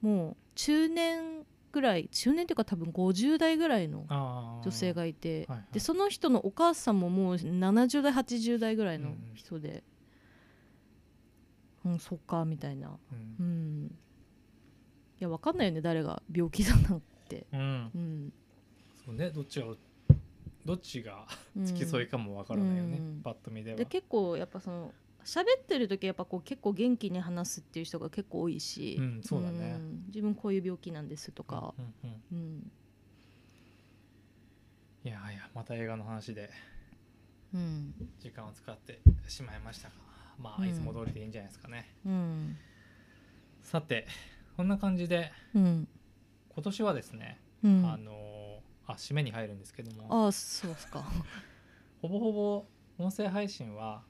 [0.00, 4.06] もう中年ぐらい中年っていうか多分50代ぐらいの
[4.64, 5.74] 女性がいて、はいはい。
[5.74, 9.82] でその人のお母さんももう70代80代ぐらいの人で、
[11.86, 12.98] うんそっかみたいな。
[13.12, 13.36] うん。
[13.38, 13.86] うん。
[13.86, 13.90] い
[15.20, 17.90] やわかんないよね誰が病気だなんて、うん。
[17.94, 18.32] うん。
[19.04, 19.66] そうねどっちが
[20.64, 21.26] どっちが
[21.56, 23.20] うん、付き添いかもわからないよね、うん。
[23.22, 23.76] パッと見では。
[23.78, 24.92] で結構やっぱその
[25.24, 29.74] 喋ってる時やっぱこう結構元気に話すっていう人が結構多いし、うんそうだね。
[29.74, 30.06] ん。
[30.08, 32.22] 自分こういう病気なんですとか、うんうん。
[32.32, 32.70] うん。
[35.04, 36.50] いやいやまた映画の話で
[37.54, 37.94] うん。
[38.18, 39.94] 時間を使ってしまいましたが
[40.38, 40.68] まあうん。
[40.68, 42.56] いつも通りでいいんじゃないですかね、うん。
[43.62, 44.06] さて
[44.56, 45.88] こんな感じでうん。
[46.54, 47.90] 今年はですね、うん。
[47.90, 48.46] あのー
[48.88, 50.24] あ締めに入るんですけども。
[50.24, 51.04] ああそうっすか。
[52.00, 52.66] ほぼほぼ
[52.98, 54.04] 音声配信は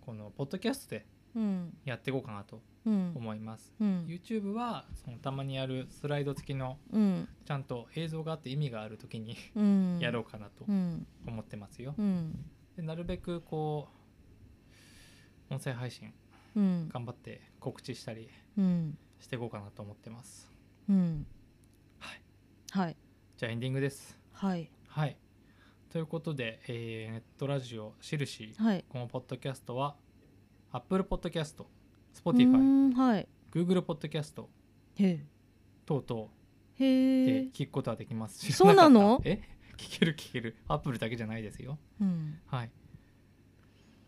[0.00, 1.76] このポッドキャストでうん。
[1.84, 3.12] やっていこうかなとうん。
[3.14, 4.06] 思います、うん。
[4.06, 7.28] YouTube はそのたまにやるスライド付きのうん。
[7.44, 12.44] ちゃんと映像があって意味がある時にうんやろうかなとうん思ってますよ、うん
[12.76, 14.03] でなるべくこう
[15.54, 16.12] 音声配信
[16.56, 16.88] うん。
[16.88, 18.28] 頑張って告知したり
[18.58, 18.98] うん。
[19.20, 20.50] していこうかなと思ってます。
[20.88, 21.26] うん。
[21.98, 22.20] はい。
[22.70, 22.96] はい。
[23.36, 24.18] じゃあエンディングです。
[24.32, 24.70] はい。
[24.88, 25.16] はい。
[25.90, 28.84] ということで、えーネットラジオしるしはい。
[28.88, 29.96] このポッドキャストは
[30.72, 31.66] Apple Podcast う
[32.14, 33.28] Spotify はい。
[33.52, 34.44] Google Podcast
[34.98, 35.24] へ
[35.86, 36.28] 等々
[36.78, 37.48] でえ。
[37.52, 39.20] 聞くことはできます、そうなの？
[39.24, 39.40] え？
[39.76, 40.56] 聞ける聞ける。
[40.68, 41.78] Apple だけじゃないですよ。
[42.00, 42.40] うん。
[42.46, 42.70] はい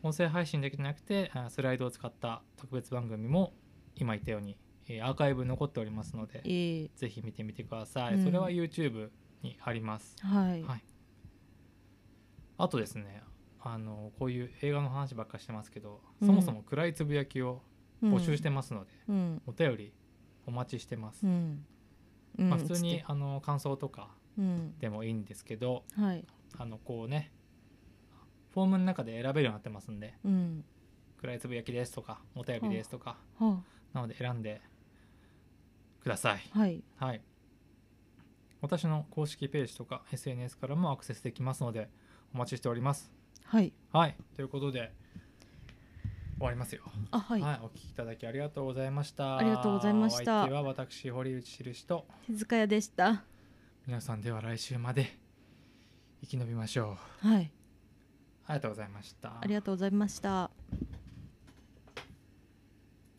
[0.07, 3.53] 音声配信だけじゃなくてあスライドを使った特別番組も
[3.97, 4.57] 今言ったように、
[4.89, 6.91] えーアーカイブ残っておりますのでええ。
[6.95, 9.09] ぜひ見てみてください、うんそれは YouTube
[9.43, 10.15] にあります。
[10.23, 10.63] はい。
[10.63, 10.85] はい。
[12.57, 13.21] あとですね
[13.61, 16.29] あのこういう映画の話ばっかりしてますけど、うん。
[16.29, 17.63] そもそも暗いつぶやきを
[18.01, 19.43] 募集してますので、うん。
[19.47, 19.93] お便り
[20.47, 24.79] お待ちしてます、まあ、普通にあの感想とかうん。
[24.79, 26.25] でもいいんですけどはい。
[26.59, 27.33] あのこうね
[28.57, 30.15] フォームの中で選べるようになってますんで。
[30.25, 30.65] うん
[31.19, 34.63] 暗いつぶやきですとかお便りですとかはなので選んで
[36.03, 36.51] ください。
[36.55, 36.83] あはい。
[36.97, 37.21] はい。
[38.63, 41.91] 私の公式ページとか SNS からもアクセスできますので
[42.35, 43.13] お待ちしております。
[43.45, 43.75] はい。
[43.93, 44.17] はい。
[44.37, 44.91] ということで
[46.39, 46.83] 終わりますよ。
[47.11, 49.37] あはい、はい、お聞きいただきありがとうございました。
[49.37, 50.45] ありがとうございました。
[50.45, 53.23] お相手は私、堀内印と、手塚屋でした。
[53.87, 55.19] 皆さんでは来週まで
[56.23, 57.29] 生き延びましょう。
[57.29, 57.51] はい
[58.47, 59.29] ありがとうございました。
[59.41, 60.46] ありがとうございました